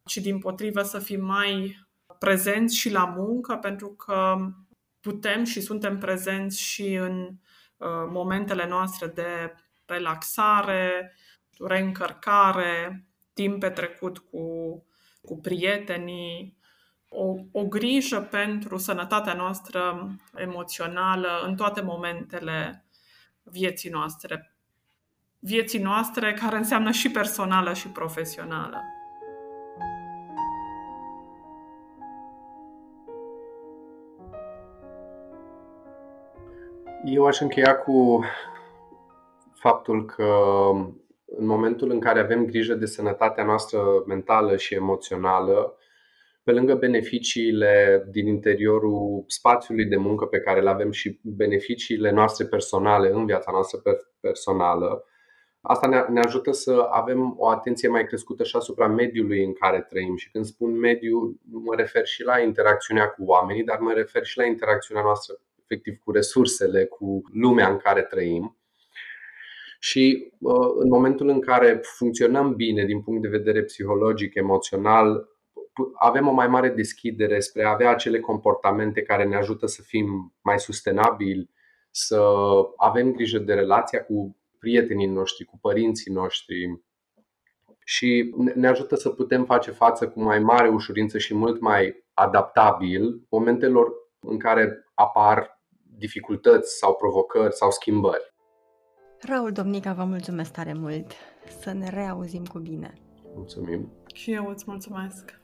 ci 0.05 0.17
din 0.17 0.39
potrivă 0.39 0.81
să 0.81 0.99
fim 0.99 1.25
mai 1.25 1.79
prezenți 2.19 2.77
și 2.77 2.91
la 2.91 3.05
muncă 3.05 3.55
pentru 3.55 3.87
că 3.89 4.35
putem 4.99 5.43
și 5.43 5.61
suntem 5.61 5.97
prezenți 5.97 6.61
și 6.61 6.93
în 6.93 7.19
uh, 7.77 8.05
momentele 8.07 8.67
noastre 8.67 9.07
de 9.07 9.53
relaxare, 9.85 11.15
reîncărcare, 11.59 13.05
timp 13.33 13.59
petrecut 13.59 14.17
cu, 14.17 14.45
cu 15.21 15.39
prietenii, 15.39 16.57
o, 17.09 17.35
o 17.51 17.63
grijă 17.63 18.27
pentru 18.31 18.77
sănătatea 18.77 19.33
noastră 19.33 20.09
emoțională 20.35 21.43
în 21.45 21.55
toate 21.55 21.81
momentele 21.81 22.85
vieții 23.43 23.89
noastre. 23.89 24.55
Vieții 25.39 25.79
noastre 25.79 26.33
care 26.33 26.57
înseamnă 26.57 26.91
și 26.91 27.11
personală 27.11 27.73
și 27.73 27.87
profesională. 27.87 28.81
Eu 37.05 37.25
aș 37.25 37.39
încheia 37.39 37.77
cu 37.77 38.23
faptul 39.53 40.05
că 40.05 40.33
în 41.25 41.45
momentul 41.45 41.91
în 41.91 41.99
care 41.99 42.19
avem 42.19 42.45
grijă 42.45 42.73
de 42.73 42.85
sănătatea 42.85 43.43
noastră 43.43 43.79
mentală 44.07 44.57
și 44.57 44.73
emoțională, 44.73 45.77
pe 46.45 46.51
lângă 46.51 46.75
beneficiile 46.75 48.05
din 48.11 48.27
interiorul 48.27 49.23
spațiului 49.27 49.85
de 49.85 49.95
muncă 49.95 50.25
pe 50.25 50.39
care 50.39 50.61
le 50.61 50.69
avem 50.69 50.91
și 50.91 51.19
beneficiile 51.23 52.11
noastre 52.11 52.45
personale 52.45 53.09
în 53.09 53.25
viața 53.25 53.51
noastră 53.51 53.81
personală, 54.19 55.05
asta 55.61 55.87
ne, 55.87 56.05
ne 56.09 56.19
ajută 56.19 56.51
să 56.51 56.87
avem 56.91 57.35
o 57.37 57.47
atenție 57.47 57.87
mai 57.89 58.05
crescută 58.05 58.43
și 58.43 58.55
asupra 58.55 58.87
mediului 58.87 59.43
în 59.43 59.53
care 59.53 59.85
trăim. 59.89 60.15
Și 60.15 60.31
când 60.31 60.45
spun 60.45 60.79
mediu, 60.79 61.39
mă 61.51 61.75
refer 61.75 62.05
și 62.05 62.23
la 62.23 62.39
interacțiunea 62.39 63.07
cu 63.07 63.23
oamenii, 63.23 63.63
dar 63.63 63.79
mă 63.79 63.93
refer 63.93 64.25
și 64.25 64.37
la 64.37 64.45
interacțiunea 64.45 65.03
noastră 65.03 65.39
efectiv 65.63 65.97
cu 66.03 66.11
resursele, 66.11 66.85
cu 66.85 67.21
lumea 67.33 67.69
în 67.69 67.77
care 67.77 68.01
trăim. 68.01 68.57
Și 69.79 70.33
uh, 70.39 70.69
în 70.79 70.89
momentul 70.89 71.29
în 71.29 71.41
care 71.41 71.79
funcționăm 71.81 72.55
bine 72.55 72.85
din 72.85 73.01
punct 73.01 73.21
de 73.21 73.37
vedere 73.37 73.63
psihologic, 73.63 74.35
emoțional, 74.35 75.33
avem 75.99 76.27
o 76.27 76.31
mai 76.31 76.47
mare 76.47 76.69
deschidere 76.69 77.39
spre 77.39 77.65
a 77.65 77.69
avea 77.69 77.89
acele 77.89 78.19
comportamente 78.19 79.01
care 79.01 79.23
ne 79.23 79.35
ajută 79.35 79.65
să 79.65 79.81
fim 79.81 80.35
mai 80.41 80.59
sustenabili, 80.59 81.49
să 81.91 82.21
avem 82.75 83.11
grijă 83.11 83.37
de 83.37 83.53
relația 83.53 84.03
cu 84.03 84.37
prietenii 84.59 85.07
noștri, 85.07 85.45
cu 85.45 85.57
părinții 85.61 86.13
noștri 86.13 86.81
și 87.85 88.33
ne 88.55 88.67
ajută 88.67 88.95
să 88.95 89.09
putem 89.09 89.45
face 89.45 89.71
față 89.71 90.09
cu 90.09 90.21
mai 90.21 90.39
mare 90.39 90.67
ușurință 90.67 91.17
și 91.17 91.33
mult 91.33 91.61
mai 91.61 92.03
adaptabil 92.13 93.25
momentelor 93.29 93.93
în 94.19 94.39
care 94.39 94.85
apar 94.93 95.61
dificultăți 95.97 96.77
sau 96.77 96.95
provocări 96.95 97.53
sau 97.53 97.71
schimbări. 97.71 98.33
Raul 99.19 99.51
Domnica, 99.51 99.93
vă 99.93 100.03
mulțumesc 100.03 100.51
tare 100.51 100.73
mult. 100.73 101.11
Să 101.59 101.73
ne 101.73 101.89
reauzim 101.89 102.45
cu 102.45 102.59
bine. 102.59 102.93
Mulțumim. 103.35 103.91
Și 104.13 104.31
eu 104.31 104.47
îți 104.47 104.63
mulțumesc. 104.67 105.43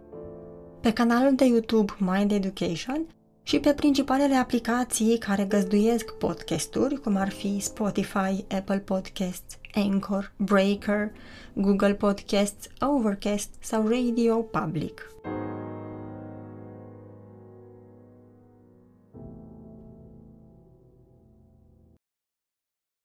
pe 0.81 0.93
canalul 0.93 1.35
de 1.35 1.45
YouTube 1.45 1.93
Mind 1.97 2.31
Education 2.31 3.07
și 3.43 3.59
pe 3.59 3.73
principalele 3.73 4.35
aplicații 4.35 5.17
care 5.17 5.43
găzduiesc 5.43 6.11
podcasturi, 6.11 7.01
cum 7.01 7.15
ar 7.15 7.29
fi 7.29 7.59
Spotify, 7.59 8.45
Apple 8.57 8.79
Podcasts, 8.79 9.57
Anchor, 9.73 10.33
Breaker, 10.37 11.11
Google 11.53 11.93
Podcasts, 11.93 12.67
Overcast 12.79 13.49
sau 13.59 13.87
Radio 13.87 14.35
Public. 14.35 15.07